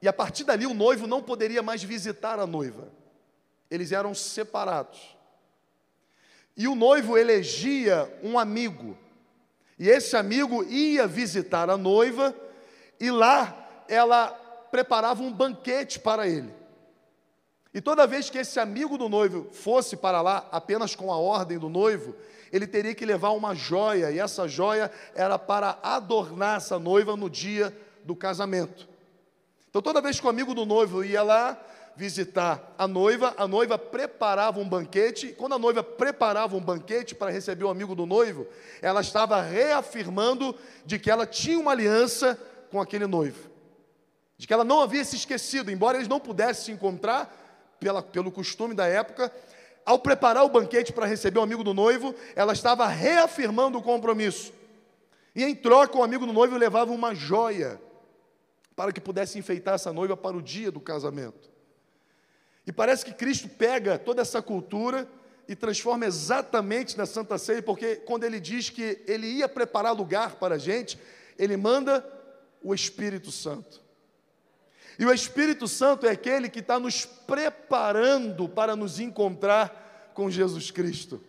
E 0.00 0.08
a 0.08 0.12
partir 0.12 0.42
dali 0.42 0.66
o 0.66 0.74
noivo 0.74 1.06
não 1.06 1.22
poderia 1.22 1.62
mais 1.62 1.82
visitar 1.82 2.38
a 2.40 2.46
noiva. 2.46 2.88
Eles 3.70 3.92
eram 3.92 4.14
separados. 4.14 5.16
E 6.56 6.66
o 6.66 6.74
noivo 6.74 7.16
elegia 7.16 8.12
um 8.22 8.38
amigo. 8.38 8.96
E 9.78 9.88
esse 9.88 10.16
amigo 10.16 10.64
ia 10.64 11.06
visitar 11.06 11.68
a 11.70 11.76
noiva 11.76 12.34
e 12.98 13.10
lá 13.10 13.84
ela 13.86 14.30
preparava 14.70 15.22
um 15.22 15.32
banquete 15.32 16.00
para 16.00 16.26
ele. 16.26 16.52
E 17.72 17.80
toda 17.80 18.06
vez 18.06 18.30
que 18.30 18.38
esse 18.38 18.58
amigo 18.58 18.96
do 18.96 19.08
noivo 19.08 19.52
fosse 19.52 19.96
para 19.96 20.20
lá 20.20 20.48
apenas 20.50 20.96
com 20.96 21.12
a 21.12 21.18
ordem 21.18 21.58
do 21.58 21.68
noivo, 21.68 22.14
ele 22.52 22.66
teria 22.66 22.94
que 22.94 23.04
levar 23.04 23.30
uma 23.30 23.54
joia, 23.54 24.10
e 24.10 24.18
essa 24.18 24.48
joia 24.48 24.90
era 25.14 25.38
para 25.38 25.78
adornar 25.82 26.56
essa 26.56 26.78
noiva 26.78 27.16
no 27.16 27.28
dia 27.28 27.76
do 28.04 28.16
casamento. 28.16 28.88
Então, 29.68 29.82
toda 29.82 30.00
vez 30.00 30.18
que 30.18 30.26
o 30.26 30.30
amigo 30.30 30.54
do 30.54 30.64
noivo 30.64 31.04
ia 31.04 31.22
lá 31.22 31.60
visitar 31.98 32.74
a 32.78 32.86
noiva, 32.86 33.34
a 33.36 33.48
noiva 33.48 33.76
preparava 33.76 34.60
um 34.60 34.68
banquete. 34.68 35.34
Quando 35.36 35.56
a 35.56 35.58
noiva 35.58 35.82
preparava 35.82 36.56
um 36.56 36.60
banquete 36.60 37.12
para 37.12 37.30
receber 37.30 37.64
o 37.64 37.68
amigo 37.68 37.94
do 37.94 38.06
noivo, 38.06 38.46
ela 38.80 39.00
estava 39.00 39.42
reafirmando 39.42 40.54
de 40.86 40.96
que 40.96 41.10
ela 41.10 41.26
tinha 41.26 41.58
uma 41.58 41.72
aliança 41.72 42.38
com 42.70 42.80
aquele 42.80 43.06
noivo, 43.06 43.50
de 44.36 44.46
que 44.46 44.52
ela 44.52 44.62
não 44.62 44.80
havia 44.80 45.04
se 45.04 45.16
esquecido, 45.16 45.72
embora 45.72 45.98
eles 45.98 46.06
não 46.06 46.20
pudessem 46.20 46.66
se 46.66 46.72
encontrar 46.72 47.34
pela, 47.80 48.00
pelo 48.00 48.30
costume 48.30 48.74
da 48.74 48.86
época, 48.86 49.32
ao 49.88 49.98
preparar 49.98 50.44
o 50.44 50.50
banquete 50.50 50.92
para 50.92 51.06
receber 51.06 51.38
o 51.38 51.42
amigo 51.42 51.64
do 51.64 51.72
noivo, 51.72 52.14
ela 52.36 52.52
estava 52.52 52.86
reafirmando 52.86 53.78
o 53.78 53.82
compromisso. 53.82 54.52
E 55.34 55.42
em 55.42 55.54
troca, 55.54 55.96
o 55.96 56.02
amigo 56.02 56.26
do 56.26 56.32
noivo 56.34 56.58
levava 56.58 56.92
uma 56.92 57.14
joia 57.14 57.80
para 58.76 58.92
que 58.92 59.00
pudesse 59.00 59.38
enfeitar 59.38 59.76
essa 59.76 59.90
noiva 59.90 60.14
para 60.14 60.36
o 60.36 60.42
dia 60.42 60.70
do 60.70 60.78
casamento. 60.78 61.48
E 62.66 62.70
parece 62.70 63.02
que 63.02 63.14
Cristo 63.14 63.48
pega 63.48 63.98
toda 63.98 64.20
essa 64.20 64.42
cultura 64.42 65.08
e 65.48 65.56
transforma 65.56 66.04
exatamente 66.04 66.94
na 66.94 67.06
Santa 67.06 67.38
Ceia, 67.38 67.62
porque 67.62 67.96
quando 67.96 68.24
ele 68.24 68.38
diz 68.38 68.68
que 68.68 69.02
ele 69.06 69.26
ia 69.26 69.48
preparar 69.48 69.96
lugar 69.96 70.34
para 70.34 70.56
a 70.56 70.58
gente, 70.58 71.00
ele 71.38 71.56
manda 71.56 72.06
o 72.62 72.74
Espírito 72.74 73.32
Santo. 73.32 73.80
E 74.98 75.06
o 75.06 75.12
Espírito 75.12 75.68
Santo 75.68 76.06
é 76.06 76.10
aquele 76.10 76.48
que 76.48 76.58
está 76.58 76.78
nos 76.80 77.04
preparando 77.04 78.48
para 78.48 78.74
nos 78.74 78.98
encontrar 78.98 80.10
com 80.12 80.28
Jesus 80.28 80.70
Cristo. 80.70 81.22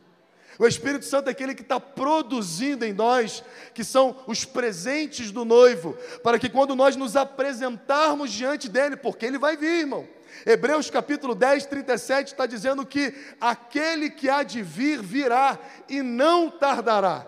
O 0.57 0.67
Espírito 0.67 1.05
Santo 1.05 1.27
é 1.27 1.31
aquele 1.31 1.55
que 1.55 1.61
está 1.61 1.79
produzindo 1.79 2.83
em 2.83 2.91
nós, 2.91 3.43
que 3.73 3.83
são 3.83 4.17
os 4.27 4.43
presentes 4.43 5.31
do 5.31 5.45
noivo, 5.45 5.95
para 6.23 6.39
que 6.39 6.49
quando 6.49 6.75
nós 6.75 6.95
nos 6.95 7.15
apresentarmos 7.15 8.31
diante 8.31 8.67
dele, 8.67 8.97
porque 8.97 9.25
ele 9.25 9.37
vai 9.37 9.55
vir, 9.55 9.81
irmão. 9.81 10.05
Hebreus 10.45 10.89
capítulo 10.89 11.33
10, 11.33 11.65
37 11.67 12.27
está 12.27 12.45
dizendo 12.45 12.85
que 12.85 13.13
aquele 13.39 14.09
que 14.09 14.29
há 14.29 14.43
de 14.43 14.61
vir, 14.61 15.01
virá 15.01 15.57
e 15.87 16.01
não 16.01 16.49
tardará. 16.49 17.25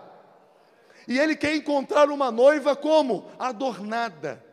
E 1.06 1.18
ele 1.18 1.34
quer 1.34 1.54
encontrar 1.54 2.10
uma 2.10 2.30
noiva 2.30 2.76
como? 2.76 3.30
Adornada. 3.38 4.51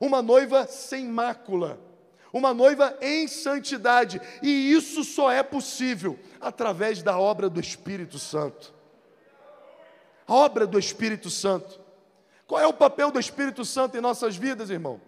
Uma 0.00 0.22
noiva 0.22 0.66
sem 0.66 1.06
mácula. 1.06 1.78
Uma 2.32 2.54
noiva 2.54 2.96
em 3.02 3.28
santidade. 3.28 4.20
E 4.42 4.72
isso 4.72 5.04
só 5.04 5.30
é 5.30 5.42
possível 5.42 6.18
através 6.40 7.02
da 7.02 7.18
obra 7.18 7.50
do 7.50 7.60
Espírito 7.60 8.18
Santo. 8.18 8.72
A 10.26 10.34
obra 10.34 10.66
do 10.66 10.78
Espírito 10.78 11.28
Santo. 11.28 11.78
Qual 12.46 12.60
é 12.60 12.66
o 12.66 12.72
papel 12.72 13.10
do 13.10 13.20
Espírito 13.20 13.64
Santo 13.64 13.96
em 13.96 14.00
nossas 14.00 14.36
vidas, 14.36 14.70
irmão? 14.70 15.00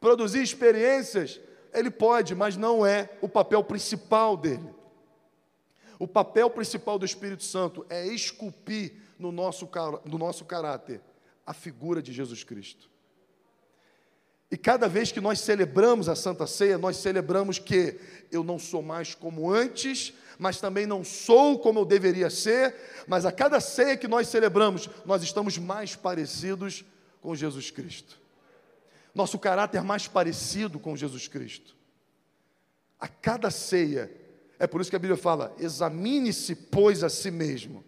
Produzir 0.00 0.42
experiências, 0.42 1.40
ele 1.72 1.90
pode, 1.90 2.34
mas 2.34 2.56
não 2.56 2.84
é 2.84 3.08
o 3.22 3.28
papel 3.28 3.62
principal 3.62 4.36
dele. 4.36 4.74
O 5.98 6.08
papel 6.08 6.50
principal 6.50 6.98
do 6.98 7.04
Espírito 7.04 7.44
Santo 7.44 7.86
é 7.88 8.06
esculpir 8.06 8.94
no 9.18 9.30
nosso, 9.30 9.68
no 10.04 10.18
nosso 10.18 10.44
caráter 10.44 11.00
a 11.46 11.54
figura 11.54 12.02
de 12.02 12.12
Jesus 12.12 12.42
Cristo. 12.42 12.90
E 14.50 14.56
cada 14.56 14.88
vez 14.88 15.10
que 15.10 15.20
nós 15.20 15.40
celebramos 15.40 16.08
a 16.08 16.14
Santa 16.14 16.46
Ceia, 16.46 16.78
nós 16.78 16.96
celebramos 16.98 17.58
que 17.58 17.98
eu 18.30 18.44
não 18.44 18.58
sou 18.58 18.82
mais 18.82 19.14
como 19.14 19.50
antes, 19.50 20.12
mas 20.38 20.60
também 20.60 20.86
não 20.86 21.02
sou 21.02 21.58
como 21.58 21.80
eu 21.80 21.84
deveria 21.84 22.30
ser, 22.30 22.74
mas 23.06 23.24
a 23.24 23.32
cada 23.32 23.60
ceia 23.60 23.96
que 23.96 24.08
nós 24.08 24.28
celebramos, 24.28 24.88
nós 25.04 25.22
estamos 25.22 25.58
mais 25.58 25.96
parecidos 25.96 26.84
com 27.20 27.34
Jesus 27.34 27.70
Cristo. 27.70 28.20
Nosso 29.14 29.38
caráter 29.38 29.82
mais 29.82 30.08
parecido 30.08 30.78
com 30.78 30.96
Jesus 30.96 31.28
Cristo. 31.28 31.76
A 32.98 33.08
cada 33.08 33.50
ceia, 33.50 34.10
é 34.58 34.66
por 34.66 34.80
isso 34.80 34.90
que 34.90 34.96
a 34.96 35.00
Bíblia 35.00 35.16
fala: 35.16 35.54
examine-se, 35.58 36.54
pois, 36.54 37.02
a 37.02 37.08
si 37.08 37.30
mesmo 37.30 37.84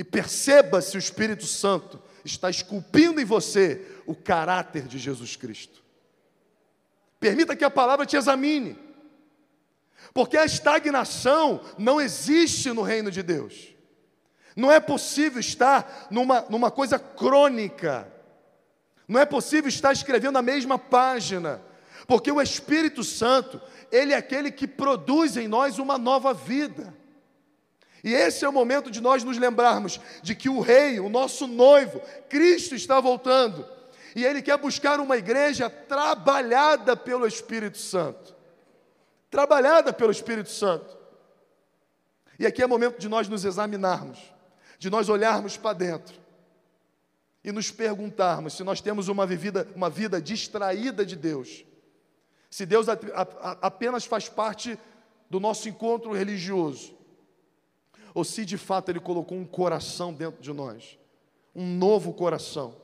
e 0.00 0.04
perceba 0.04 0.80
se 0.80 0.96
o 0.96 0.98
Espírito 0.98 1.44
Santo 1.44 2.00
está 2.24 2.50
esculpindo 2.50 3.20
em 3.20 3.24
você 3.24 3.86
o 4.06 4.14
caráter 4.14 4.82
de 4.86 4.98
Jesus 4.98 5.36
Cristo. 5.36 5.82
Permita 7.18 7.54
que 7.54 7.64
a 7.64 7.70
palavra 7.70 8.06
te 8.06 8.16
examine, 8.16 8.78
porque 10.14 10.36
a 10.36 10.44
estagnação 10.44 11.60
não 11.78 12.00
existe 12.00 12.72
no 12.72 12.82
reino 12.82 13.10
de 13.10 13.22
Deus. 13.22 13.74
Não 14.56 14.72
é 14.72 14.80
possível 14.80 15.38
estar 15.38 16.08
numa, 16.10 16.42
numa 16.48 16.70
coisa 16.70 16.98
crônica, 16.98 18.10
não 19.06 19.20
é 19.20 19.26
possível 19.26 19.68
estar 19.68 19.92
escrevendo 19.92 20.38
a 20.38 20.42
mesma 20.42 20.78
página, 20.78 21.62
porque 22.06 22.30
o 22.32 22.40
Espírito 22.40 23.04
Santo, 23.04 23.60
ele 23.92 24.12
é 24.12 24.16
aquele 24.16 24.50
que 24.50 24.66
produz 24.66 25.36
em 25.36 25.46
nós 25.46 25.78
uma 25.78 25.98
nova 25.98 26.32
vida. 26.34 26.99
E 28.02 28.14
esse 28.14 28.44
é 28.44 28.48
o 28.48 28.52
momento 28.52 28.90
de 28.90 29.00
nós 29.00 29.22
nos 29.22 29.36
lembrarmos 29.36 30.00
de 30.22 30.34
que 30.34 30.48
o 30.48 30.60
Rei, 30.60 30.98
o 31.00 31.08
nosso 31.08 31.46
noivo, 31.46 32.00
Cristo 32.28 32.74
está 32.74 32.98
voltando. 32.98 33.66
E 34.16 34.24
Ele 34.24 34.42
quer 34.42 34.58
buscar 34.58 34.98
uma 35.00 35.16
igreja 35.16 35.68
trabalhada 35.68 36.96
pelo 36.96 37.26
Espírito 37.26 37.78
Santo. 37.78 38.34
Trabalhada 39.30 39.92
pelo 39.92 40.10
Espírito 40.10 40.50
Santo. 40.50 40.98
E 42.38 42.46
aqui 42.46 42.62
é 42.62 42.66
o 42.66 42.68
momento 42.68 42.98
de 42.98 43.08
nós 43.08 43.28
nos 43.28 43.44
examinarmos, 43.44 44.18
de 44.78 44.88
nós 44.88 45.08
olharmos 45.10 45.58
para 45.58 45.74
dentro 45.74 46.18
e 47.44 47.52
nos 47.52 47.70
perguntarmos 47.70 48.54
se 48.54 48.64
nós 48.64 48.80
temos 48.80 49.08
uma 49.08 49.26
vida, 49.26 49.68
uma 49.74 49.90
vida 49.90 50.20
distraída 50.22 51.04
de 51.04 51.16
Deus. 51.16 51.64
Se 52.50 52.64
Deus 52.64 52.86
apenas 53.60 54.06
faz 54.06 54.28
parte 54.28 54.78
do 55.28 55.38
nosso 55.38 55.68
encontro 55.68 56.12
religioso 56.12 56.98
ou 58.14 58.24
se 58.24 58.44
de 58.44 58.56
fato 58.56 58.90
Ele 58.90 59.00
colocou 59.00 59.36
um 59.38 59.44
coração 59.44 60.12
dentro 60.12 60.42
de 60.42 60.52
nós, 60.52 60.98
um 61.54 61.66
novo 61.66 62.12
coração, 62.12 62.76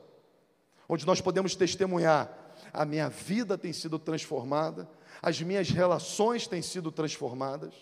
onde 0.88 1.06
nós 1.06 1.20
podemos 1.20 1.54
testemunhar: 1.54 2.54
a 2.72 2.84
minha 2.84 3.08
vida 3.08 3.56
tem 3.56 3.72
sido 3.72 3.98
transformada, 3.98 4.88
as 5.22 5.40
minhas 5.40 5.70
relações 5.70 6.46
têm 6.46 6.62
sido 6.62 6.90
transformadas, 6.92 7.74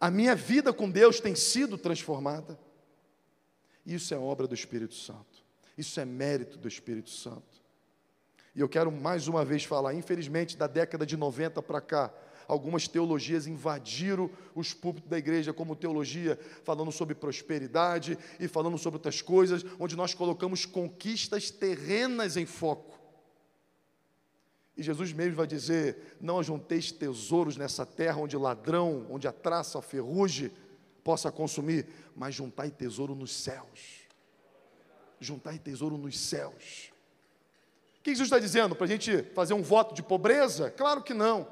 a 0.00 0.10
minha 0.10 0.34
vida 0.34 0.72
com 0.72 0.90
Deus 0.90 1.20
tem 1.20 1.34
sido 1.34 1.78
transformada. 1.78 2.58
Isso 3.86 4.14
é 4.14 4.18
obra 4.18 4.46
do 4.46 4.54
Espírito 4.54 4.94
Santo, 4.94 5.44
isso 5.76 6.00
é 6.00 6.04
mérito 6.04 6.56
do 6.56 6.68
Espírito 6.68 7.10
Santo. 7.10 7.62
E 8.54 8.60
eu 8.60 8.68
quero 8.68 8.90
mais 8.90 9.26
uma 9.26 9.44
vez 9.44 9.64
falar, 9.64 9.94
infelizmente, 9.94 10.56
da 10.56 10.66
década 10.66 11.04
de 11.04 11.16
90 11.16 11.60
para 11.60 11.80
cá, 11.80 12.14
algumas 12.46 12.88
teologias 12.88 13.46
invadiram 13.46 14.30
os 14.54 14.72
púlpitos 14.74 15.10
da 15.10 15.18
igreja, 15.18 15.52
como 15.52 15.76
teologia 15.76 16.38
falando 16.62 16.92
sobre 16.92 17.14
prosperidade 17.14 18.18
e 18.38 18.48
falando 18.48 18.78
sobre 18.78 18.96
outras 18.96 19.22
coisas, 19.22 19.64
onde 19.78 19.96
nós 19.96 20.14
colocamos 20.14 20.64
conquistas 20.66 21.50
terrenas 21.50 22.36
em 22.36 22.46
foco. 22.46 22.98
E 24.76 24.82
Jesus 24.82 25.12
mesmo 25.12 25.36
vai 25.36 25.46
dizer: 25.46 26.16
Não 26.20 26.38
ajunteis 26.38 26.90
tesouros 26.90 27.56
nessa 27.56 27.86
terra 27.86 28.18
onde 28.18 28.36
ladrão, 28.36 29.06
onde 29.08 29.28
a 29.28 29.32
traça, 29.32 29.78
a 29.78 29.82
ferrugem 29.82 30.50
possa 31.04 31.30
consumir, 31.30 31.86
mas 32.16 32.34
juntai 32.34 32.70
tesouro 32.70 33.14
nos 33.14 33.32
céus. 33.32 34.04
Juntai 35.20 35.58
tesouro 35.58 35.96
nos 35.96 36.18
céus. 36.18 36.92
O 37.98 38.02
que 38.02 38.10
Jesus 38.10 38.26
está 38.26 38.38
dizendo? 38.38 38.74
Para 38.74 38.86
a 38.86 38.88
gente 38.88 39.22
fazer 39.34 39.54
um 39.54 39.62
voto 39.62 39.94
de 39.94 40.02
pobreza? 40.02 40.70
Claro 40.70 41.02
que 41.02 41.14
não. 41.14 41.46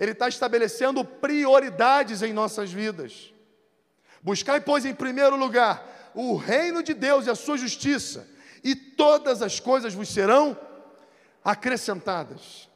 Ele 0.00 0.12
está 0.12 0.26
estabelecendo 0.28 1.04
prioridades 1.04 2.22
em 2.22 2.32
nossas 2.32 2.72
vidas. 2.72 3.34
Buscai, 4.22 4.58
pois, 4.58 4.86
em 4.86 4.94
primeiro 4.94 5.36
lugar 5.36 6.10
o 6.14 6.34
reino 6.34 6.82
de 6.82 6.92
Deus 6.92 7.26
e 7.26 7.30
a 7.30 7.36
sua 7.36 7.56
justiça, 7.56 8.28
e 8.64 8.74
todas 8.74 9.42
as 9.42 9.60
coisas 9.60 9.94
vos 9.94 10.08
serão 10.08 10.58
acrescentadas. 11.44 12.68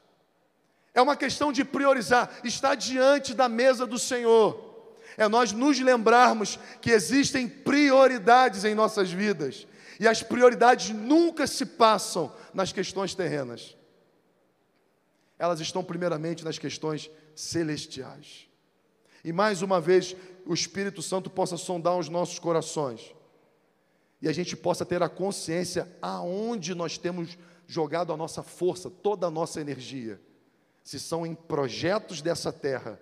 É 0.93 1.01
uma 1.01 1.17
questão 1.17 1.51
de 1.51 1.65
priorizar, 1.65 2.29
estar 2.45 2.75
diante 2.75 3.33
da 3.33 3.49
mesa 3.49 3.85
do 3.85 3.99
Senhor. 3.99 4.95
É 5.17 5.27
nós 5.27 5.51
nos 5.51 5.79
lembrarmos 5.79 6.57
que 6.79 6.91
existem 6.91 7.49
prioridades 7.49 8.63
em 8.63 8.73
nossas 8.73 9.11
vidas, 9.11 9.67
e 9.99 10.07
as 10.07 10.23
prioridades 10.23 10.91
nunca 10.91 11.45
se 11.47 11.65
passam 11.65 12.31
nas 12.53 12.71
questões 12.71 13.13
terrenas 13.13 13.75
elas 15.37 15.59
estão 15.59 15.83
primeiramente 15.83 16.43
nas 16.43 16.57
questões 16.57 17.09
celestiais. 17.35 18.47
E 19.23 19.33
mais 19.33 19.61
uma 19.61 19.81
vez, 19.81 20.15
o 20.45 20.53
Espírito 20.53 21.01
Santo 21.01 21.29
possa 21.29 21.57
sondar 21.57 21.97
os 21.97 22.09
nossos 22.09 22.39
corações 22.39 23.13
e 24.21 24.27
a 24.27 24.31
gente 24.31 24.55
possa 24.55 24.85
ter 24.85 25.03
a 25.03 25.09
consciência 25.09 25.91
aonde 26.01 26.73
nós 26.73 26.97
temos 26.97 27.37
jogado 27.67 28.13
a 28.13 28.17
nossa 28.17 28.41
força, 28.41 28.89
toda 28.89 29.27
a 29.27 29.31
nossa 29.31 29.59
energia. 29.59 30.21
Se 30.83 30.99
são 30.99 31.25
em 31.25 31.35
projetos 31.35 32.21
dessa 32.21 32.53
terra, 32.53 32.99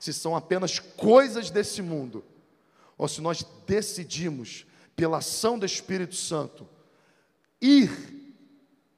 se 0.00 0.12
são 0.12 0.34
apenas 0.34 0.78
coisas 0.78 1.50
desse 1.50 1.82
mundo, 1.82 2.24
ou 2.98 3.06
se 3.06 3.20
nós 3.20 3.44
decidimos, 3.66 4.66
pela 4.96 5.18
ação 5.18 5.58
do 5.58 5.66
Espírito 5.66 6.14
Santo, 6.14 6.66
ir 7.60 7.90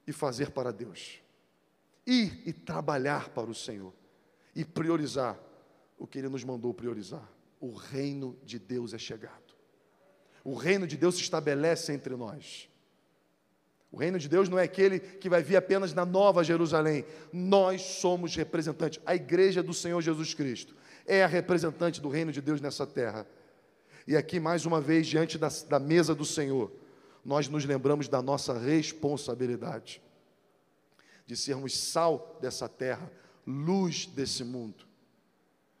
e 0.07 0.13
fazer 0.13 0.51
para 0.51 0.71
Deus 0.71 1.19
ir 2.09 2.41
e 2.45 2.51
trabalhar 2.51 3.29
para 3.29 3.49
o 3.49 3.55
Senhor 3.55 3.93
e 4.55 4.65
priorizar 4.65 5.39
o 5.97 6.07
que 6.07 6.17
Ele 6.17 6.29
nos 6.29 6.43
mandou 6.43 6.73
priorizar. 6.73 7.29
O 7.59 7.73
reino 7.73 8.37
de 8.43 8.57
Deus 8.57 8.93
é 8.93 8.97
chegado. 8.97 9.53
O 10.43 10.55
reino 10.55 10.87
de 10.87 10.97
Deus 10.97 11.15
se 11.15 11.21
estabelece 11.21 11.93
entre 11.93 12.15
nós. 12.15 12.67
O 13.91 13.97
reino 13.97 14.17
de 14.17 14.27
Deus 14.27 14.49
não 14.49 14.57
é 14.57 14.63
aquele 14.63 14.99
que 14.99 15.29
vai 15.29 15.43
vir 15.43 15.55
apenas 15.55 15.93
na 15.93 16.05
Nova 16.05 16.43
Jerusalém. 16.43 17.05
Nós 17.31 17.81
somos 17.81 18.35
representantes. 18.35 19.01
A 19.05 19.15
igreja 19.15 19.61
do 19.61 19.73
Senhor 19.73 20.01
Jesus 20.01 20.33
Cristo 20.33 20.75
é 21.05 21.23
a 21.23 21.27
representante 21.27 21.99
do 22.01 22.09
reino 22.09 22.31
de 22.31 22.41
Deus 22.41 22.61
nessa 22.61 22.87
terra. 22.87 23.27
E 24.07 24.15
aqui, 24.15 24.39
mais 24.39 24.65
uma 24.65 24.79
vez, 24.79 25.05
diante 25.05 25.37
da, 25.37 25.49
da 25.67 25.79
mesa 25.79 26.15
do 26.15 26.25
Senhor, 26.25 26.71
nós 27.25 27.47
nos 27.47 27.65
lembramos 27.65 28.07
da 28.07 28.21
nossa 28.21 28.57
responsabilidade 28.57 30.01
de 31.29 31.37
sermos 31.37 31.77
sal 31.77 32.39
dessa 32.41 32.67
terra, 32.67 33.07
luz 33.45 34.07
desse 34.07 34.43
mundo. 34.43 34.83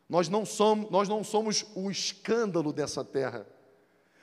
Nós 0.07 0.29
não 0.29 0.45
somos, 0.45 0.91
nós 0.91 1.09
não 1.09 1.23
somos 1.23 1.65
o 1.73 1.89
escândalo 1.89 2.71
dessa 2.71 3.03
terra. 3.03 3.47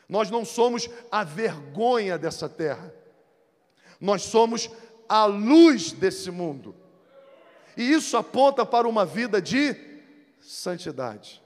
Nós 0.09 0.31
não 0.31 0.45
somos 0.45 0.89
a 1.11 1.25
vergonha 1.25 2.17
dessa 2.17 2.49
terra. 2.49 2.95
Nós 4.01 4.23
somos 4.23 4.71
a 5.09 5.25
luz 5.25 5.91
desse 5.91 6.31
mundo. 6.31 6.77
E 7.77 7.83
isso 7.83 8.17
aponta 8.17 8.65
para 8.65 8.87
uma 8.87 9.05
vida 9.05 9.43
de 9.43 9.75
santidade. 10.41 11.43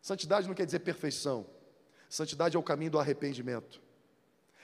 Santidade 0.00 0.48
não 0.48 0.54
quer 0.54 0.64
dizer 0.64 0.78
perfeição. 0.78 1.44
Santidade 2.08 2.56
é 2.56 2.58
o 2.58 2.62
caminho 2.62 2.92
do 2.92 2.98
arrependimento. 2.98 3.82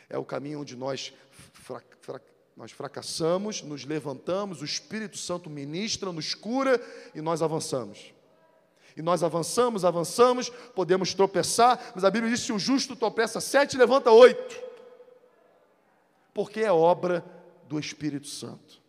É 0.08 0.16
o 0.16 0.24
caminho 0.24 0.60
onde 0.60 0.74
nós 0.74 1.12
fra 1.30 1.82
fra 2.00 2.18
nós 2.60 2.72
fracassamos, 2.72 3.62
nos 3.62 3.86
levantamos, 3.86 4.60
o 4.60 4.66
Espírito 4.66 5.16
Santo 5.16 5.48
ministra, 5.48 6.12
nos 6.12 6.34
cura 6.34 6.78
e 7.14 7.22
nós 7.22 7.40
avançamos. 7.40 8.12
E 8.94 9.00
nós 9.00 9.22
avançamos, 9.22 9.82
avançamos, 9.82 10.50
podemos 10.74 11.14
tropeçar, 11.14 11.92
mas 11.94 12.04
a 12.04 12.10
Bíblia 12.10 12.30
diz: 12.30 12.40
se 12.42 12.52
o 12.52 12.58
justo 12.58 12.94
tropeça 12.94 13.40
sete, 13.40 13.78
levanta 13.78 14.10
oito. 14.10 14.62
Porque 16.34 16.60
é 16.60 16.70
obra 16.70 17.24
do 17.66 17.78
Espírito 17.78 18.26
Santo. 18.26 18.82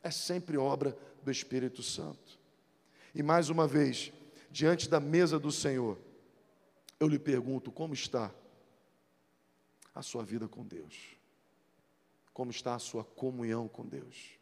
É 0.00 0.10
sempre 0.12 0.56
obra 0.56 0.96
do 1.24 1.30
Espírito 1.32 1.82
Santo. 1.82 2.38
E 3.12 3.20
mais 3.20 3.50
uma 3.50 3.66
vez, 3.66 4.12
diante 4.48 4.88
da 4.88 5.00
mesa 5.00 5.40
do 5.40 5.50
Senhor, 5.50 5.98
eu 7.00 7.08
lhe 7.08 7.18
pergunto: 7.18 7.72
como 7.72 7.94
está 7.94 8.30
a 9.92 10.02
sua 10.02 10.22
vida 10.22 10.46
com 10.46 10.64
Deus? 10.64 11.20
Como 12.32 12.50
está 12.50 12.74
a 12.74 12.78
sua 12.78 13.04
comunhão 13.04 13.68
com 13.68 13.84
Deus? 13.86 14.38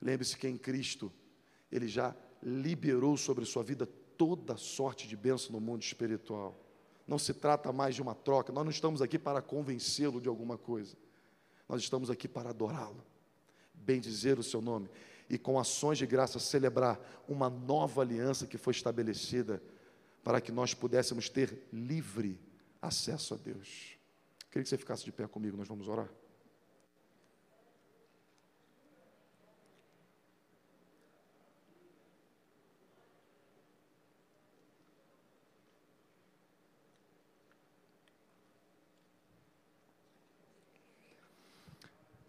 Lembre-se 0.00 0.36
que 0.36 0.48
em 0.48 0.56
Cristo, 0.56 1.12
Ele 1.70 1.88
já 1.88 2.14
liberou 2.42 3.16
sobre 3.16 3.44
sua 3.44 3.62
vida 3.62 3.86
toda 4.16 4.56
sorte 4.56 5.06
de 5.06 5.16
bênção 5.16 5.52
no 5.52 5.60
mundo 5.60 5.82
espiritual. 5.82 6.58
Não 7.06 7.18
se 7.18 7.34
trata 7.34 7.72
mais 7.72 7.94
de 7.94 8.02
uma 8.02 8.14
troca, 8.14 8.52
nós 8.52 8.64
não 8.64 8.70
estamos 8.70 9.02
aqui 9.02 9.18
para 9.18 9.42
convencê-lo 9.42 10.20
de 10.20 10.28
alguma 10.28 10.56
coisa, 10.56 10.96
nós 11.68 11.82
estamos 11.82 12.10
aqui 12.10 12.28
para 12.28 12.50
adorá-lo, 12.50 13.04
bendizer 13.74 14.38
o 14.38 14.42
seu 14.42 14.60
nome 14.60 14.88
e 15.28 15.38
com 15.38 15.58
ações 15.58 15.98
de 15.98 16.06
graça 16.06 16.38
celebrar 16.38 17.00
uma 17.26 17.48
nova 17.48 18.02
aliança 18.02 18.46
que 18.46 18.58
foi 18.58 18.72
estabelecida 18.72 19.62
para 20.22 20.40
que 20.40 20.52
nós 20.52 20.74
pudéssemos 20.74 21.28
ter 21.28 21.66
livre 21.72 22.38
acesso 22.80 23.34
a 23.34 23.36
Deus. 23.36 23.96
Queria 24.50 24.62
que 24.62 24.68
você 24.68 24.76
ficasse 24.76 25.04
de 25.04 25.10
pé 25.10 25.26
comigo, 25.26 25.56
nós 25.56 25.66
vamos 25.66 25.88
orar. 25.88 26.08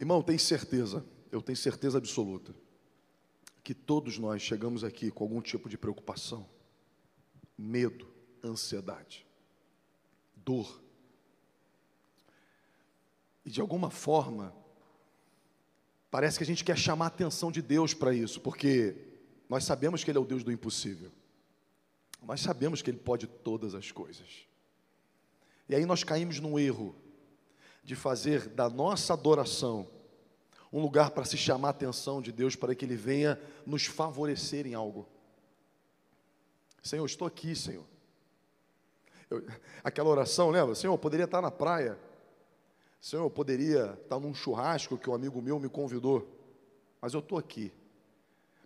Irmão, 0.04 0.22
tem 0.22 0.38
certeza, 0.38 1.06
eu 1.32 1.42
tenho 1.42 1.56
certeza 1.56 1.98
absoluta, 1.98 2.54
que 3.64 3.74
todos 3.74 4.20
nós 4.20 4.42
chegamos 4.42 4.84
aqui 4.84 5.10
com 5.10 5.24
algum 5.24 5.42
tipo 5.42 5.70
de 5.70 5.78
preocupação, 5.78 6.46
medo, 7.58 8.06
ansiedade, 8.44 9.26
dor. 10.36 10.84
E 13.46 13.50
de 13.50 13.62
alguma 13.62 13.90
forma, 13.90 14.54
parece 16.12 16.38
que 16.38 16.44
a 16.44 16.48
gente 16.48 16.66
quer 16.66 16.78
chamar 16.78 17.06
a 17.06 17.08
atenção 17.08 17.50
de 17.50 17.62
Deus 17.62 17.94
para 17.94 18.14
isso, 18.14 18.42
porque 18.42 18.98
nós 19.48 19.64
sabemos 19.64 20.04
que 20.04 20.12
Ele 20.12 20.18
é 20.18 20.22
o 20.22 20.26
Deus 20.26 20.44
do 20.44 20.52
impossível, 20.52 21.14
nós 22.22 22.42
sabemos 22.42 22.82
que 22.82 22.92
Ele 22.92 23.00
pode 23.00 23.26
todas 23.26 23.74
as 23.74 23.90
coisas. 23.90 24.50
E 25.70 25.74
aí 25.74 25.86
nós 25.86 26.04
caímos 26.04 26.42
num 26.42 26.60
erro 26.60 26.94
de 27.84 27.96
fazer 27.96 28.48
da 28.48 28.70
nossa 28.70 29.14
adoração 29.14 29.88
um 30.72 30.82
lugar 30.82 31.12
para 31.12 31.26
se 31.26 31.38
chamar 31.38 31.68
a 31.68 31.72
atenção 31.72 32.20
de 32.20 32.32
Deus, 32.32 32.56
para 32.56 32.74
que 32.74 32.84
Ele 32.84 32.96
venha 32.96 33.40
nos 33.64 33.86
favorecer 33.86 34.66
em 34.66 34.74
algo. 34.74 35.08
Senhor, 36.82 37.06
estou 37.06 37.28
aqui, 37.28 37.56
Senhor. 37.56 37.86
Eu, 39.30 39.46
aquela 39.84 40.10
oração, 40.10 40.50
lembra? 40.50 40.74
Senhor, 40.74 40.94
eu 40.94 40.98
poderia 40.98 41.26
estar 41.26 41.42
na 41.42 41.52
praia. 41.52 42.00
Senhor, 43.00 43.24
eu 43.24 43.30
poderia 43.30 43.98
estar 44.02 44.20
num 44.20 44.34
churrasco 44.34 44.98
que 44.98 45.10
um 45.10 45.14
amigo 45.14 45.40
meu 45.42 45.60
me 45.60 45.70
convidou. 45.70 46.28
Mas 47.00 47.14
eu 47.14 47.20
estou 47.20 47.38
aqui. 47.38 47.72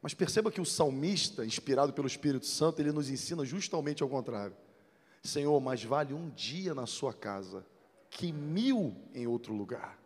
Mas 0.02 0.14
perceba 0.14 0.50
que 0.50 0.62
o 0.62 0.66
salmista, 0.66 1.46
inspirado 1.46 1.92
pelo 1.92 2.08
Espírito 2.08 2.46
Santo, 2.46 2.82
ele 2.82 2.94
nos 2.94 3.10
ensina 3.10 3.44
justamente 3.44 4.02
ao 4.02 4.08
contrário. 4.08 4.56
Senhor, 5.22 5.60
mais 5.60 5.84
vale 5.84 6.14
um 6.14 6.30
dia 6.30 6.74
na 6.74 6.86
sua 6.86 7.14
casa 7.14 7.66
que 8.10 8.32
mil 8.32 8.96
em 9.14 9.28
outro 9.28 9.54
lugar. 9.54 9.98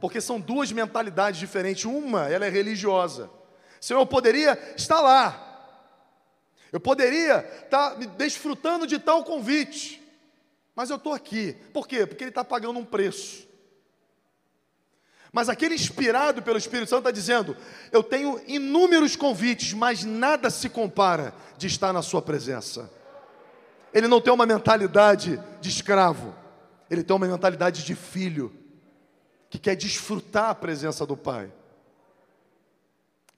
Porque 0.00 0.20
são 0.20 0.40
duas 0.40 0.70
mentalidades 0.70 1.40
diferentes. 1.40 1.84
Uma, 1.84 2.28
ela 2.28 2.46
é 2.46 2.48
religiosa. 2.48 3.30
Senhor, 3.80 4.00
eu 4.00 4.06
poderia 4.06 4.58
estar 4.76 5.00
lá. 5.00 5.44
Eu 6.72 6.80
poderia 6.80 7.38
estar 7.64 7.96
me 7.98 8.06
desfrutando 8.06 8.86
de 8.86 8.98
tal 8.98 9.24
convite. 9.24 10.02
Mas 10.74 10.90
eu 10.90 10.96
estou 10.96 11.12
aqui. 11.12 11.56
Por 11.72 11.88
quê? 11.88 12.06
Porque 12.06 12.24
ele 12.24 12.30
está 12.30 12.44
pagando 12.44 12.78
um 12.78 12.84
preço. 12.84 13.48
Mas 15.32 15.48
aquele 15.48 15.74
inspirado 15.74 16.42
pelo 16.42 16.58
Espírito 16.58 16.88
Santo 16.88 17.00
está 17.00 17.10
dizendo: 17.10 17.56
Eu 17.92 18.02
tenho 18.02 18.40
inúmeros 18.46 19.16
convites, 19.16 19.72
mas 19.72 20.04
nada 20.04 20.50
se 20.50 20.68
compara 20.68 21.34
de 21.56 21.66
estar 21.66 21.92
na 21.92 22.02
Sua 22.02 22.22
presença. 22.22 22.90
Ele 23.92 24.06
não 24.06 24.20
tem 24.20 24.32
uma 24.32 24.46
mentalidade 24.46 25.42
de 25.60 25.68
escravo, 25.68 26.34
ele 26.90 27.02
tem 27.02 27.14
uma 27.14 27.26
mentalidade 27.26 27.84
de 27.84 27.94
filho, 27.94 28.54
que 29.50 29.58
quer 29.58 29.74
desfrutar 29.76 30.50
a 30.50 30.54
presença 30.54 31.06
do 31.06 31.16
Pai. 31.16 31.52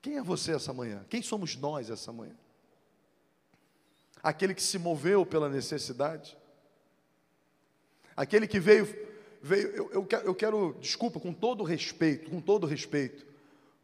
Quem 0.03 0.17
é 0.17 0.23
você 0.23 0.53
essa 0.53 0.73
manhã? 0.73 1.05
Quem 1.09 1.23
somos 1.23 1.57
nós 1.57 1.91
essa 1.91 2.13
manhã? 2.13 2.35
Aquele 4.23 4.55
que 4.55 4.63
se 4.63 4.79
moveu 4.79 5.25
pela 5.25 5.49
necessidade? 5.49 6.37
Aquele 8.17 8.47
que 8.47 8.59
veio, 8.59 8.87
veio 9.41 9.69
eu, 9.69 9.91
eu, 9.93 10.07
quero, 10.07 10.27
eu 10.27 10.35
quero, 10.35 10.77
desculpa, 10.81 11.21
com 11.21 11.33
todo 11.33 11.65
respeito, 11.65 12.31
com 12.31 12.41
todo 12.41 12.67
respeito, 12.67 13.27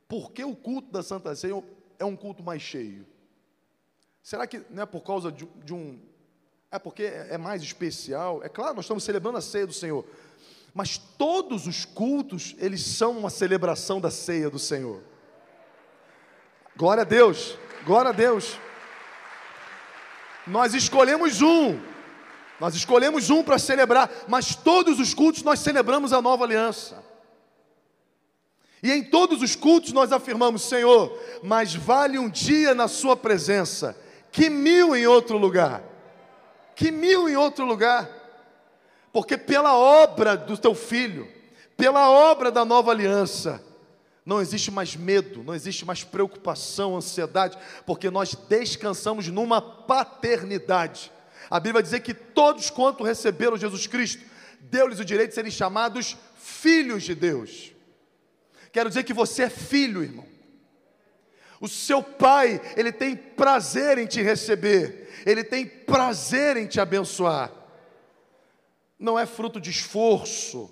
por 0.09 0.33
que 0.33 0.45
o 0.45 0.55
culto 0.55 0.91
da 0.91 1.03
Santa 1.03 1.35
Ceia 1.35 1.63
é 1.99 2.05
um 2.05 2.17
culto 2.17 2.43
mais 2.43 2.63
cheio? 2.63 3.07
Será 4.23 4.47
que 4.47 4.63
não 4.71 4.83
é 4.83 4.87
por 4.87 5.03
causa 5.03 5.31
de, 5.31 5.47
de 5.65 5.73
um 5.73 6.01
é 6.77 6.79
porque 6.79 7.05
é 7.05 7.39
mais 7.39 7.63
especial. 7.63 8.41
É 8.43 8.49
claro, 8.49 8.77
nós 8.77 8.85
estamos 8.85 9.03
celebrando 9.03 9.39
a 9.39 9.41
ceia 9.41 9.67
do 9.67 9.73
Senhor. 9.73 10.05
Mas 10.75 10.99
todos 10.99 11.67
os 11.67 11.85
cultos, 11.85 12.55
eles 12.59 12.83
são 12.83 13.13
uma 13.13 13.31
celebração 13.31 14.01
da 14.01 14.11
ceia 14.11 14.51
do 14.51 14.59
Senhor. 14.59 15.01
Glória 16.77 17.01
a 17.01 17.05
Deus, 17.05 17.59
glória 17.87 18.11
a 18.11 18.13
Deus. 18.13 18.59
Nós 20.47 20.75
escolhemos 20.75 21.41
um, 21.41 21.81
nós 22.61 22.75
escolhemos 22.75 23.31
um 23.31 23.43
para 23.43 23.59
celebrar, 23.59 24.11
mas 24.29 24.55
todos 24.55 25.01
os 25.01 25.15
cultos 25.15 25.43
nós 25.43 25.61
celebramos 25.61 26.13
a 26.13 26.21
nova 26.21 26.45
aliança. 26.45 27.03
E 28.83 28.93
em 28.93 29.03
todos 29.03 29.41
os 29.41 29.57
cultos 29.57 29.93
nós 29.93 30.13
afirmamos: 30.13 30.63
Senhor, 30.63 31.19
mais 31.43 31.75
vale 31.75 32.19
um 32.19 32.29
dia 32.29 32.75
na 32.75 32.87
Sua 32.87 33.17
presença 33.17 33.97
que 34.31 34.51
mil 34.51 34.95
em 34.95 35.07
outro 35.07 35.39
lugar 35.39 35.96
que 36.77 36.93
mil 36.93 37.29
em 37.29 37.37
outro 37.37 37.65
lugar, 37.65 38.09
porque 39.11 39.39
pela 39.39 39.75
obra 39.75 40.37
do 40.37 40.59
teu 40.59 40.75
filho, 40.75 41.27
pela 41.75 42.11
obra 42.11 42.53
da 42.53 42.67
nova 42.67 42.91
aliança, 42.91 43.65
não 44.27 44.41
existe 44.41 44.71
mais 44.71 44.95
medo, 44.95 45.43
não 45.43 45.55
existe 45.55 45.87
mais 45.87 46.05
preocupação, 46.05 46.95
ansiedade, 46.95 47.57
porque 47.87 48.11
nós 48.11 48.35
descansamos 48.35 49.27
numa 49.29 49.61
paternidade. 49.63 51.11
A 51.49 51.59
Bíblia 51.59 51.83
dizer 51.83 52.01
que 52.01 52.13
todos 52.13 52.69
quanto 52.69 53.03
receberam 53.03 53.57
Jesus 53.57 53.87
Cristo, 53.87 54.23
deu-lhes 54.61 55.01
o 55.01 55.05
direito 55.05 55.31
de 55.31 55.35
serem 55.35 55.51
chamados 55.51 56.17
filhos 56.37 57.05
de 57.05 57.15
Deus. 57.15 57.73
Quero 58.71 58.91
dizer 58.91 59.05
que 59.05 59.15
você 59.15 59.45
é 59.45 59.51
filho, 59.51 60.03
irmão. 60.03 60.27
O 61.61 61.69
seu 61.69 62.03
pai, 62.03 62.61
ele 62.77 62.93
tem 62.93 63.17
prazer 63.17 63.99
em 63.99 64.07
te 64.07 64.21
receber, 64.21 65.11
ele 65.25 65.43
tem 65.43 65.67
prazer 65.67 66.57
em 66.57 66.67
te 66.67 66.81
abençoar. 66.81 67.53
Não 68.99 69.19
é 69.19 69.25
fruto 69.25 69.61
de 69.61 69.71
esforço. 69.71 70.71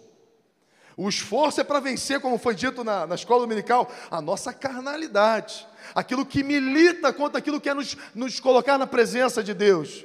O 0.97 1.09
esforço 1.09 1.61
é 1.61 1.65
para 1.65 1.81
vencer, 1.81 2.21
como 2.21 2.39
foi 2.39 2.55
dito 2.55 2.85
na, 2.85 3.07
na 3.07 3.15
escola 3.15 3.41
dominical, 3.41 3.91
a 4.11 4.21
nossa 4.21 4.53
carnalidade, 4.53 5.67
aquilo 5.95 6.25
que 6.25 6.43
milita 6.43 7.13
contra 7.13 7.39
aquilo 7.39 7.61
que 7.61 7.69
é 7.69 7.75
nos, 7.75 7.97
nos 8.15 8.39
colocar 8.39 8.79
na 8.79 8.87
presença 8.87 9.43
de 9.43 9.53
Deus. 9.53 10.05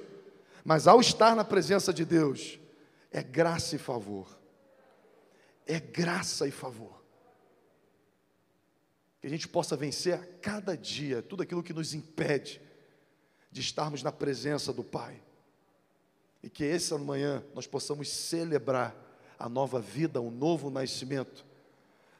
Mas 0.64 0.88
ao 0.88 1.00
estar 1.00 1.36
na 1.36 1.44
presença 1.44 1.94
de 1.94 2.06
Deus, 2.06 2.60
é 3.12 3.22
graça 3.22 3.76
e 3.76 3.80
favor. 3.80 4.28
É 5.68 5.80
graça 5.80 6.48
e 6.48 6.52
favor 6.52 6.99
que 9.20 9.28
a 9.28 9.30
gente 9.30 9.48
possa 9.48 9.76
vencer 9.76 10.14
a 10.14 10.26
cada 10.42 10.78
dia 10.78 11.22
tudo 11.22 11.44
aquilo 11.44 11.64
que 11.64 11.74
nos 11.74 11.94
impede 11.94 12.62
de 13.52 13.62
estarmos 13.62 14.02
na 14.02 14.12
presença 14.12 14.72
do 14.72 14.84
Pai. 14.84 15.22
E 16.42 16.50
que 16.50 16.64
essa 16.64 16.98
manhã 16.98 17.44
nós 17.54 17.68
possamos 17.68 18.10
celebrar 18.10 18.96
a 19.38 19.50
nova 19.50 19.82
vida, 19.82 20.22
o 20.22 20.32
novo 20.32 20.70
nascimento, 20.70 21.46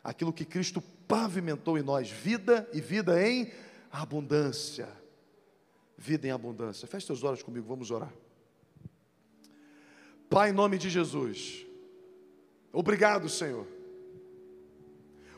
aquilo 0.04 0.34
que 0.34 0.44
Cristo 0.44 0.82
pavimentou 1.08 1.78
em 1.78 1.82
nós, 1.82 2.10
vida 2.10 2.70
e 2.74 2.82
vida 2.82 3.26
em 3.26 3.52
abundância. 3.90 4.90
Vida 5.98 6.28
em 6.28 6.32
abundância. 6.32 6.88
Feche 6.88 7.06
seus 7.06 7.24
olhos 7.24 7.44
comigo, 7.44 7.66
vamos 7.68 7.92
orar. 7.92 8.14
Pai, 10.30 10.50
em 10.50 10.54
nome 10.54 10.78
de 10.78 10.90
Jesus, 10.90 11.66
obrigado, 12.74 13.30
Senhor 13.30 13.79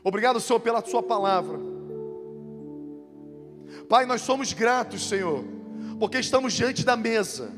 Obrigado, 0.04 0.40
Senhor, 0.40 0.60
pela 0.60 0.84
Sua 0.84 1.02
palavra. 1.02 1.58
Pai, 3.88 4.06
nós 4.06 4.22
somos 4.22 4.52
gratos, 4.52 5.08
Senhor, 5.08 5.44
porque 5.98 6.18
estamos 6.18 6.52
diante 6.52 6.84
da 6.84 6.96
mesa. 6.96 7.50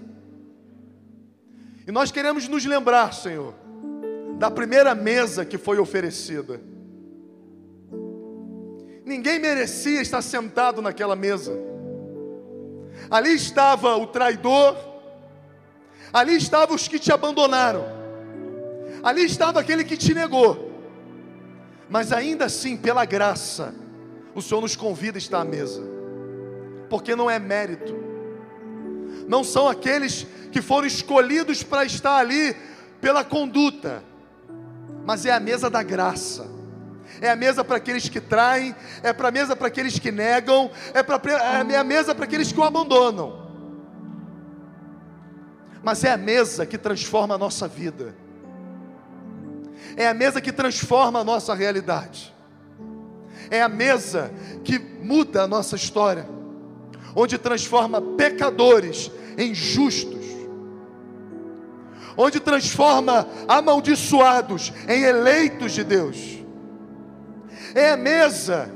E 1.87 1.93
nós 1.93 2.11
queremos 2.11 2.49
nos 2.49 2.65
lembrar, 2.65 3.13
Senhor, 3.13 3.55
da 4.39 4.51
primeira 4.51 4.95
mesa 4.95 5.45
que 5.45 5.59
foi 5.59 5.79
oferecida. 5.79 6.61
Ninguém 9.05 9.39
merecia 9.39 10.01
estar 10.01 10.23
sentado 10.23 10.81
naquela 10.81 11.15
mesa. 11.15 11.53
Ali 13.11 13.35
estava 13.35 13.97
o 13.97 14.07
traidor, 14.07 14.77
ali 16.13 16.37
estavam 16.37 16.75
os 16.75 16.89
que 16.89 16.99
te 16.99 17.13
abandonaram, 17.13 17.85
ali 19.03 19.25
estava 19.25 19.61
aquele 19.61 19.85
que 19.85 19.97
te 19.97 20.15
negou. 20.15 20.74
Mas 21.89 22.13
ainda 22.13 22.47
assim, 22.47 22.77
pela 22.77 23.05
graça, 23.05 23.75
o 24.35 24.43
Senhor 24.43 24.61
nos 24.61 24.75
convida 24.75 25.19
a 25.19 25.21
estar 25.21 25.41
à 25.41 25.45
mesa, 25.45 25.83
porque 26.89 27.15
não 27.15 27.31
é 27.31 27.39
mérito, 27.39 27.95
não 29.29 29.45
são 29.45 29.69
aqueles 29.69 30.27
que 30.51 30.61
foram 30.61 30.87
escolhidos 30.87 31.63
para 31.63 31.85
estar 31.85 32.17
ali 32.17 32.57
pela 33.01 33.25
conduta, 33.25 34.03
mas 35.05 35.27
é 35.27 35.33
a 35.33 35.41
mesa 35.41 35.69
da 35.69 35.83
graça. 35.83 36.55
É 37.21 37.31
a 37.31 37.37
mesa 37.37 37.63
para 37.63 37.77
aqueles 37.77 38.09
que 38.09 38.21
traem, 38.21 38.75
é 39.03 39.13
para 39.13 39.29
a 39.29 39.31
mesa 39.31 39.55
para 39.55 39.69
aqueles 39.69 39.99
que 39.99 40.11
negam, 40.11 40.71
é, 40.93 41.03
pra, 41.03 41.21
é 41.71 41.77
a 41.77 41.85
mesa 41.85 42.15
para 42.15 42.25
aqueles 42.25 42.51
que 42.51 42.59
o 42.59 42.65
abandonam. 42.65 43.45
Mas 45.83 46.03
é 46.03 46.13
a 46.13 46.17
mesa 46.17 46.67
que 46.67 46.79
transforma 46.79 47.35
a 47.35 47.39
nossa 47.39 47.69
vida. 47.69 48.15
É 49.97 50.09
a 50.09 50.15
mesa 50.15 50.41
que 50.41 50.53
transforma 50.53 51.21
a 51.21 51.25
nossa 51.25 51.55
realidade. 51.55 52.35
É 53.51 53.63
a 53.63 53.69
mesa 53.69 54.33
que 54.65 54.79
muda 54.79 55.43
a 55.43 55.47
nossa 55.47 55.77
história, 55.77 56.27
onde 57.15 57.39
transforma 57.39 58.01
pecadores 58.01 59.11
em 59.37 59.55
justos, 59.55 60.25
onde 62.17 62.41
transforma 62.41 63.29
amaldiçoados 63.47 64.73
em 64.89 65.03
eleitos 65.03 65.73
de 65.73 65.85
Deus. 65.85 66.39
É 67.75 67.91
a 67.91 67.97
mesa 67.97 68.71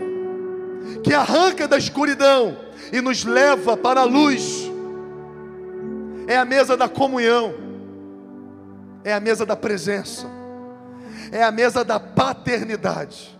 que 1.02 1.14
arranca 1.14 1.66
da 1.68 1.78
escuridão 1.78 2.56
e 2.92 3.00
nos 3.00 3.24
leva 3.24 3.76
para 3.76 4.00
a 4.00 4.04
luz. 4.04 4.70
É 6.26 6.36
a 6.36 6.44
mesa 6.44 6.76
da 6.76 6.88
comunhão. 6.88 7.54
É 9.04 9.14
a 9.14 9.20
mesa 9.20 9.46
da 9.46 9.56
presença. 9.56 10.26
É 11.30 11.42
a 11.42 11.50
mesa 11.50 11.84
da 11.84 11.98
paternidade. 11.98 13.38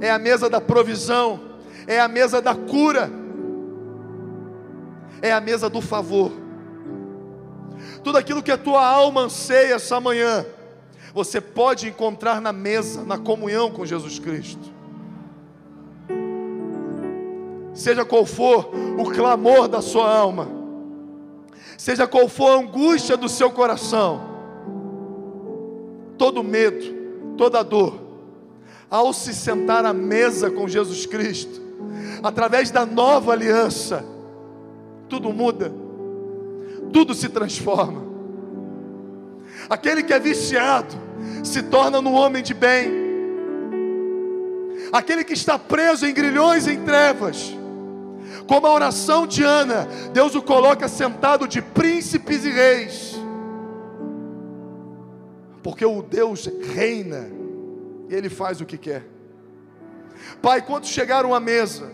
É 0.00 0.10
a 0.10 0.18
mesa 0.18 0.48
da 0.48 0.60
provisão. 0.60 1.40
É 1.86 2.00
a 2.00 2.08
mesa 2.08 2.40
da 2.40 2.54
cura. 2.54 3.10
É 5.20 5.32
a 5.32 5.40
mesa 5.40 5.68
do 5.68 5.80
favor 5.80 6.48
tudo 8.02 8.18
aquilo 8.18 8.42
que 8.42 8.50
a 8.50 8.58
tua 8.58 8.86
alma 8.86 9.22
anseia 9.22 9.74
essa 9.74 10.00
manhã, 10.00 10.46
você 11.12 11.40
pode 11.40 11.88
encontrar 11.88 12.40
na 12.40 12.52
mesa, 12.52 13.04
na 13.04 13.18
comunhão 13.18 13.70
com 13.70 13.84
Jesus 13.84 14.18
Cristo. 14.18 14.72
Seja 17.74 18.04
qual 18.04 18.26
for 18.26 18.70
o 18.98 19.10
clamor 19.10 19.68
da 19.68 19.80
sua 19.80 20.10
alma, 20.10 20.48
seja 21.76 22.06
qual 22.06 22.28
for 22.28 22.50
a 22.50 22.60
angústia 22.60 23.16
do 23.16 23.28
seu 23.28 23.50
coração, 23.50 24.27
todo 26.18 26.42
medo, 26.42 26.84
toda 27.36 27.62
dor, 27.62 27.98
ao 28.90 29.12
se 29.12 29.32
sentar 29.32 29.84
à 29.84 29.92
mesa 29.92 30.50
com 30.50 30.68
Jesus 30.68 31.06
Cristo, 31.06 31.60
através 32.22 32.70
da 32.70 32.84
nova 32.84 33.32
aliança, 33.32 34.04
tudo 35.08 35.32
muda 35.32 35.72
tudo 36.92 37.14
se 37.14 37.28
transforma. 37.28 38.02
Aquele 39.68 40.02
que 40.02 40.12
é 40.12 40.18
viciado 40.18 40.94
se 41.44 41.62
torna 41.62 41.98
um 42.00 42.14
homem 42.14 42.42
de 42.42 42.54
bem. 42.54 42.90
Aquele 44.92 45.24
que 45.24 45.34
está 45.34 45.58
preso 45.58 46.06
em 46.06 46.14
grilhões 46.14 46.66
e 46.66 46.72
em 46.72 46.84
trevas, 46.84 47.54
como 48.46 48.66
a 48.66 48.72
oração 48.72 49.26
de 49.26 49.42
Ana, 49.42 49.86
Deus 50.12 50.34
o 50.34 50.40
coloca 50.40 50.88
sentado 50.88 51.46
de 51.46 51.60
príncipes 51.60 52.44
e 52.44 52.50
reis. 52.50 53.17
Porque 55.68 55.84
o 55.84 56.00
Deus 56.00 56.50
reina 56.74 57.28
e 58.08 58.14
ele 58.14 58.30
faz 58.30 58.58
o 58.58 58.64
que 58.64 58.78
quer. 58.78 59.06
Pai, 60.40 60.62
quantos 60.62 60.88
chegaram 60.88 61.34
à 61.34 61.38
mesa 61.38 61.92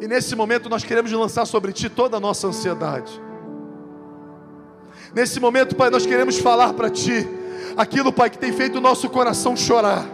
e 0.00 0.08
nesse 0.08 0.34
momento 0.34 0.70
nós 0.70 0.84
queremos 0.84 1.12
lançar 1.12 1.44
sobre 1.44 1.70
ti 1.70 1.90
toda 1.90 2.16
a 2.16 2.20
nossa 2.20 2.46
ansiedade. 2.46 3.20
Nesse 5.14 5.38
momento, 5.38 5.76
Pai, 5.76 5.90
nós 5.90 6.06
queremos 6.06 6.38
falar 6.38 6.72
para 6.72 6.88
ti 6.88 7.28
aquilo, 7.76 8.10
Pai, 8.10 8.30
que 8.30 8.38
tem 8.38 8.50
feito 8.50 8.78
o 8.78 8.80
nosso 8.80 9.10
coração 9.10 9.54
chorar. 9.54 10.06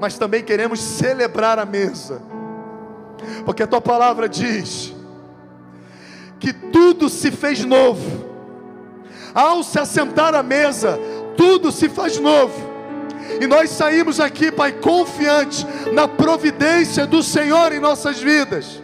Mas 0.00 0.16
também 0.16 0.44
queremos 0.44 0.78
celebrar 0.80 1.58
a 1.58 1.66
mesa. 1.66 2.22
Porque 3.44 3.64
a 3.64 3.66
tua 3.66 3.80
palavra 3.80 4.28
diz 4.28 4.94
que 6.38 6.52
tudo 6.52 7.08
se 7.08 7.32
fez 7.32 7.64
novo. 7.64 8.27
Ao 9.34 9.62
se 9.62 9.78
assentar 9.78 10.34
à 10.34 10.42
mesa, 10.42 10.98
tudo 11.36 11.70
se 11.70 11.88
faz 11.88 12.18
novo. 12.18 12.68
E 13.40 13.46
nós 13.46 13.70
saímos 13.70 14.18
aqui, 14.20 14.50
Pai, 14.50 14.72
confiantes 14.72 15.66
na 15.92 16.08
providência 16.08 17.06
do 17.06 17.22
Senhor 17.22 17.72
em 17.72 17.78
nossas 17.78 18.18
vidas. 18.20 18.82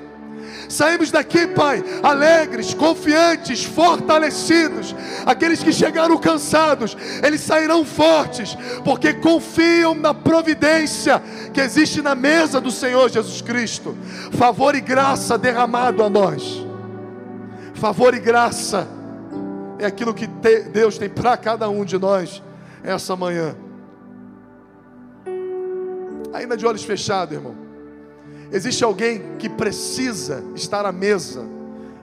Saímos 0.69 1.11
daqui, 1.11 1.47
Pai, 1.47 1.83
alegres, 2.03 2.75
confiantes, 2.75 3.65
fortalecidos. 3.65 4.95
Aqueles 5.27 5.63
que 5.63 5.73
chegaram 5.73 6.17
cansados, 6.19 6.97
eles 7.23 7.41
sairão 7.41 7.85
fortes, 7.85 8.57
porque 8.85 9.15
confiam 9.15 9.95
na 9.95 10.15
providência 10.15 11.23
que 11.53 11.61
existe 11.61 12.01
na 12.03 12.15
mesa 12.15 12.61
do 12.61 12.71
Senhor 12.71 13.09
Jesus 13.11 13.41
Cristo. 13.41 13.97
Favor 14.33 14.75
e 14.75 14.81
graça 14.81 15.37
derramado 15.37 16.03
a 16.03 16.11
nós. 16.11 16.65
Favor 17.75 18.15
e 18.15 18.21
graça 18.21 18.89
é 19.79 19.87
aquilo 19.87 20.15
que 20.15 20.27
Deus 20.27 20.99
tem 20.99 21.09
para 21.09 21.37
cada 21.37 21.69
um 21.69 21.85
de 21.85 21.99
nós 21.99 22.43
essa 22.83 23.17
manhã 23.17 23.57
ainda 26.35 26.57
de 26.57 26.67
olhos 26.67 26.83
fechados, 26.83 27.33
irmão. 27.35 27.55
Existe 28.51 28.83
alguém 28.85 29.37
que 29.39 29.49
precisa 29.49 30.45
estar 30.55 30.85
à 30.85 30.93
mesa, 30.93 31.45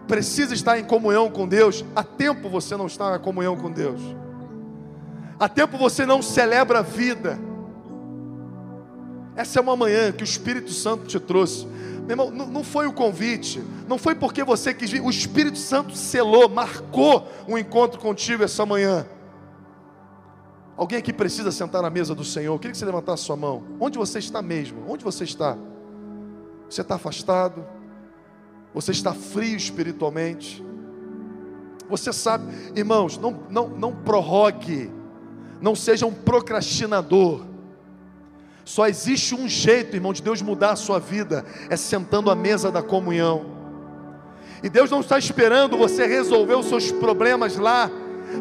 precisa 0.08 0.54
estar 0.54 0.80
em 0.80 0.86
comunhão 0.86 1.30
com 1.30 1.48
Deus. 1.48 1.84
Há 1.96 2.04
tempo 2.04 2.50
você 2.50 2.78
não 2.78 2.88
está 2.88 3.12
na 3.12 3.20
comunhão 3.20 3.58
com 3.58 3.70
Deus. 3.70 4.02
Há 5.38 5.50
tempo 5.50 5.78
você 5.78 6.06
não 6.06 6.22
celebra 6.22 6.80
a 6.80 6.82
vida. 6.82 7.38
Essa 9.36 9.60
é 9.60 9.62
uma 9.62 9.76
manhã 9.76 10.12
que 10.12 10.24
o 10.24 10.26
Espírito 10.26 10.72
Santo 10.72 11.06
te 11.06 11.20
trouxe. 11.20 11.68
Meu 12.02 12.12
irmão, 12.12 12.32
não 12.32 12.64
foi 12.64 12.88
o 12.88 12.94
convite, 12.94 13.64
não 13.88 13.98
foi 13.98 14.16
porque 14.16 14.44
você 14.44 14.74
quis 14.74 14.90
vir, 14.92 15.02
o 15.02 15.10
Espírito 15.10 15.58
Santo 15.58 15.96
selou, 15.96 16.50
marcou 16.50 17.28
um 17.48 17.58
encontro 17.58 18.00
contigo 18.00 18.44
essa 18.44 18.66
manhã. 18.66 19.06
Alguém 20.76 20.98
aqui 20.98 21.14
precisa 21.14 21.52
sentar 21.52 21.82
na 21.82 21.90
mesa 21.90 22.16
do 22.16 22.24
Senhor? 22.24 22.54
Eu 22.54 22.60
queria 22.60 22.72
que 22.72 22.78
você 22.78 22.86
levantasse 22.86 23.24
sua 23.24 23.36
mão. 23.36 23.64
Onde 23.80 23.98
você 23.98 24.20
está 24.20 24.42
mesmo? 24.42 24.84
Onde 24.88 25.04
você 25.04 25.24
está? 25.24 25.58
Você 26.70 26.82
está 26.82 26.96
afastado? 26.96 27.64
Você 28.74 28.92
está 28.92 29.14
frio 29.14 29.56
espiritualmente? 29.56 30.66
Você 31.90 32.14
sabe, 32.14 32.46
irmãos, 32.76 33.18
não, 33.18 33.44
não, 33.50 33.68
não 33.68 33.94
prorrogue, 33.94 34.90
não 35.62 35.76
seja 35.76 36.06
um 36.06 36.14
procrastinador. 36.14 37.46
Só 38.64 38.88
existe 38.88 39.34
um 39.36 39.48
jeito, 39.48 39.96
irmão, 39.96 40.14
de 40.14 40.22
Deus 40.22 40.42
mudar 40.42 40.72
a 40.72 40.76
sua 40.76 41.00
vida: 41.00 41.46
é 41.70 41.76
sentando 41.76 42.30
à 42.30 42.36
mesa 42.36 42.72
da 42.72 42.82
comunhão. 42.82 43.46
E 44.64 44.70
Deus 44.70 44.92
não 44.92 45.02
está 45.02 45.18
esperando 45.18 45.78
você 45.78 46.06
resolver 46.06 46.56
os 46.56 46.68
seus 46.68 46.92
problemas 46.92 47.58
lá 47.58 47.90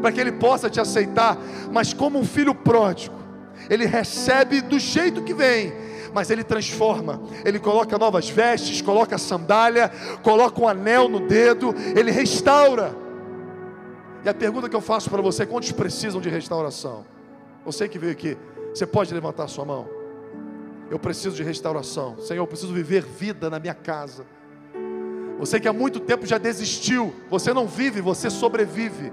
para 0.00 0.12
que 0.12 0.20
ele 0.20 0.32
possa 0.32 0.68
te 0.70 0.80
aceitar, 0.80 1.36
mas 1.72 1.92
como 1.92 2.18
um 2.18 2.24
filho 2.24 2.54
pródigo, 2.54 3.14
ele 3.68 3.86
recebe 3.86 4.60
do 4.60 4.78
jeito 4.78 5.22
que 5.22 5.34
vem, 5.34 5.72
mas 6.12 6.30
ele 6.30 6.44
transforma, 6.44 7.20
ele 7.44 7.58
coloca 7.58 7.98
novas 7.98 8.28
vestes, 8.28 8.82
coloca 8.82 9.18
sandália, 9.18 9.90
coloca 10.22 10.60
um 10.60 10.68
anel 10.68 11.08
no 11.08 11.20
dedo, 11.20 11.74
ele 11.96 12.10
restaura. 12.10 12.94
E 14.24 14.28
a 14.28 14.34
pergunta 14.34 14.68
que 14.68 14.76
eu 14.76 14.80
faço 14.80 15.08
para 15.08 15.22
você: 15.22 15.46
quantos 15.46 15.72
precisam 15.72 16.20
de 16.20 16.28
restauração? 16.28 17.04
Você 17.64 17.88
que 17.88 17.98
veio 17.98 18.12
aqui, 18.12 18.36
você 18.74 18.86
pode 18.86 19.12
levantar 19.12 19.48
sua 19.48 19.64
mão? 19.64 19.99
Eu 20.90 20.98
preciso 20.98 21.36
de 21.36 21.42
restauração, 21.42 22.18
Senhor, 22.18 22.42
eu 22.42 22.46
preciso 22.46 22.74
viver 22.74 23.02
vida 23.02 23.48
na 23.48 23.58
minha 23.58 23.74
casa. 23.74 24.26
Você 25.38 25.58
que 25.58 25.68
há 25.68 25.72
muito 25.72 26.00
tempo 26.00 26.26
já 26.26 26.36
desistiu, 26.36 27.14
você 27.30 27.54
não 27.54 27.66
vive, 27.66 28.00
você 28.00 28.28
sobrevive 28.28 29.12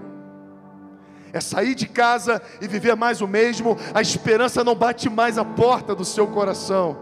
é 1.38 1.42
sair 1.42 1.76
de 1.76 1.88
casa 1.88 2.42
e 2.62 2.68
viver 2.68 2.96
mais 2.96 3.22
o 3.22 3.28
mesmo, 3.28 3.78
a 3.94 4.02
esperança 4.02 4.64
não 4.64 4.76
bate 4.76 5.10
mais 5.10 5.38
a 5.38 5.46
porta 5.46 5.94
do 5.94 6.06
seu 6.06 6.28
coração. 6.28 6.98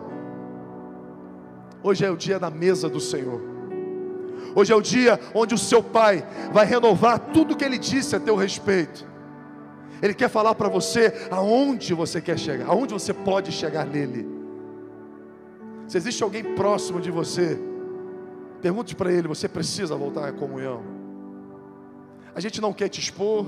Hoje 1.84 2.06
é 2.06 2.10
o 2.10 2.18
dia 2.18 2.40
da 2.40 2.50
mesa 2.50 2.90
do 2.90 3.00
Senhor. 3.00 3.42
Hoje 4.56 4.72
é 4.72 4.76
o 4.76 4.82
dia 4.82 5.20
onde 5.34 5.54
o 5.54 5.58
seu 5.58 5.84
pai 5.84 6.26
vai 6.52 6.66
renovar 6.66 7.20
tudo 7.20 7.56
que 7.56 7.64
ele 7.64 7.78
disse 7.78 8.16
a 8.16 8.20
teu 8.20 8.36
respeito. 8.36 9.06
Ele 10.02 10.14
quer 10.14 10.30
falar 10.30 10.56
para 10.56 10.68
você 10.68 11.28
aonde 11.32 11.94
você 11.94 12.20
quer 12.20 12.38
chegar, 12.38 12.68
aonde 12.68 12.94
você 12.94 13.14
pode 13.14 13.52
chegar 13.52 13.86
nele. 13.86 14.35
Se 15.88 15.98
existe 15.98 16.24
alguém 16.24 16.44
próximo 16.56 17.00
de 17.00 17.12
você, 17.12 17.60
pergunte 18.62 18.96
para 18.96 19.12
ele: 19.12 19.28
você 19.28 19.48
precisa 19.48 19.96
voltar 19.96 20.28
à 20.28 20.32
comunhão? 20.32 20.84
A 22.34 22.40
gente 22.40 22.60
não 22.60 22.74
quer 22.74 22.90
te 22.90 23.00
expor, 23.00 23.46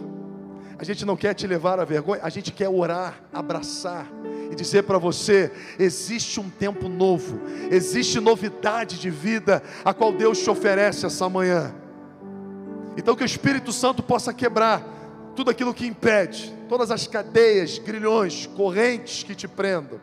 a 0.77 0.83
gente 0.83 1.05
não 1.05 1.17
quer 1.17 1.33
te 1.33 1.47
levar 1.47 1.79
à 1.79 1.85
vergonha, 1.85 2.21
a 2.23 2.29
gente 2.29 2.51
quer 2.51 2.69
orar, 2.69 3.21
abraçar 3.33 4.07
e 4.51 4.55
dizer 4.55 4.83
para 4.83 4.97
você: 4.97 5.51
existe 5.79 6.39
um 6.39 6.49
tempo 6.49 6.87
novo, 6.87 7.39
existe 7.71 8.19
novidade 8.19 8.99
de 8.99 9.09
vida 9.09 9.63
a 9.83 9.93
qual 9.93 10.13
Deus 10.13 10.39
te 10.39 10.49
oferece 10.49 11.05
essa 11.05 11.27
manhã. 11.27 11.73
Então 12.95 13.15
que 13.15 13.23
o 13.23 13.25
Espírito 13.25 13.71
Santo 13.71 14.03
possa 14.03 14.33
quebrar 14.33 14.83
tudo 15.35 15.51
aquilo 15.51 15.73
que 15.73 15.85
impede, 15.85 16.53
todas 16.69 16.89
as 16.91 17.07
cadeias, 17.07 17.77
grilhões, 17.77 18.47
correntes 18.47 19.23
que 19.23 19.35
te 19.35 19.47
prendam. 19.47 19.99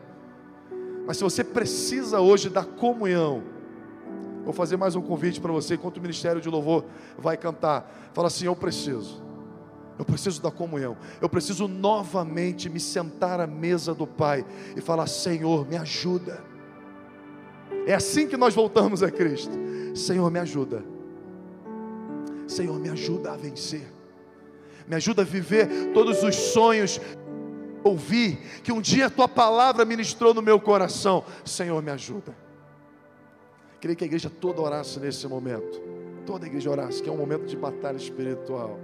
Mas 1.05 1.17
se 1.17 1.23
você 1.23 1.43
precisa 1.43 2.19
hoje 2.19 2.49
da 2.49 2.63
comunhão, 2.63 3.43
vou 4.43 4.53
fazer 4.53 4.77
mais 4.77 4.95
um 4.95 5.01
convite 5.01 5.39
para 5.39 5.51
você, 5.51 5.75
enquanto 5.75 5.97
o 5.97 6.01
ministério 6.01 6.41
de 6.41 6.49
louvor 6.49 6.85
vai 7.17 7.37
cantar. 7.37 8.09
Fala 8.13 8.27
assim: 8.27 8.45
Eu 8.45 8.55
preciso, 8.55 9.23
eu 9.99 10.05
preciso 10.05 10.41
da 10.41 10.51
comunhão, 10.51 10.97
eu 11.21 11.29
preciso 11.29 11.67
novamente 11.67 12.69
me 12.69 12.79
sentar 12.79 13.39
à 13.39 13.47
mesa 13.47 13.93
do 13.93 14.07
Pai 14.07 14.45
e 14.75 14.81
falar: 14.81 15.07
Senhor, 15.07 15.67
me 15.67 15.77
ajuda. 15.77 16.43
É 17.85 17.93
assim 17.93 18.27
que 18.27 18.37
nós 18.37 18.55
voltamos 18.55 19.03
a 19.03 19.11
Cristo. 19.11 19.53
Senhor, 19.93 20.29
me 20.31 20.39
ajuda. 20.39 20.83
Senhor, 22.47 22.79
me 22.79 22.89
ajuda 22.89 23.33
a 23.33 23.37
vencer 23.37 23.95
me 24.87 24.95
ajuda 24.95 25.23
a 25.23 25.25
viver 25.25 25.91
todos 25.93 26.23
os 26.23 26.35
sonhos. 26.35 26.99
Ouvi 27.85 28.37
que 28.63 28.71
um 28.71 28.81
dia 28.81 29.05
a 29.05 29.09
tua 29.11 29.27
palavra 29.27 29.85
ministrou 29.85 30.33
no 30.33 30.41
meu 30.41 30.59
coração. 30.59 31.23
Senhor, 31.45 31.83
me 31.83 31.91
ajuda. 31.91 32.35
Queria 33.79 33.95
que 33.95 34.03
a 34.03 34.07
igreja 34.07 34.27
toda 34.27 34.59
orasse 34.59 34.99
nesse 34.99 35.27
momento. 35.27 35.79
Toda 36.25 36.45
a 36.45 36.47
igreja 36.47 36.71
orasse, 36.71 37.03
que 37.03 37.07
é 37.07 37.11
um 37.11 37.17
momento 37.17 37.45
de 37.45 37.55
batalha 37.55 37.97
espiritual. 37.97 38.79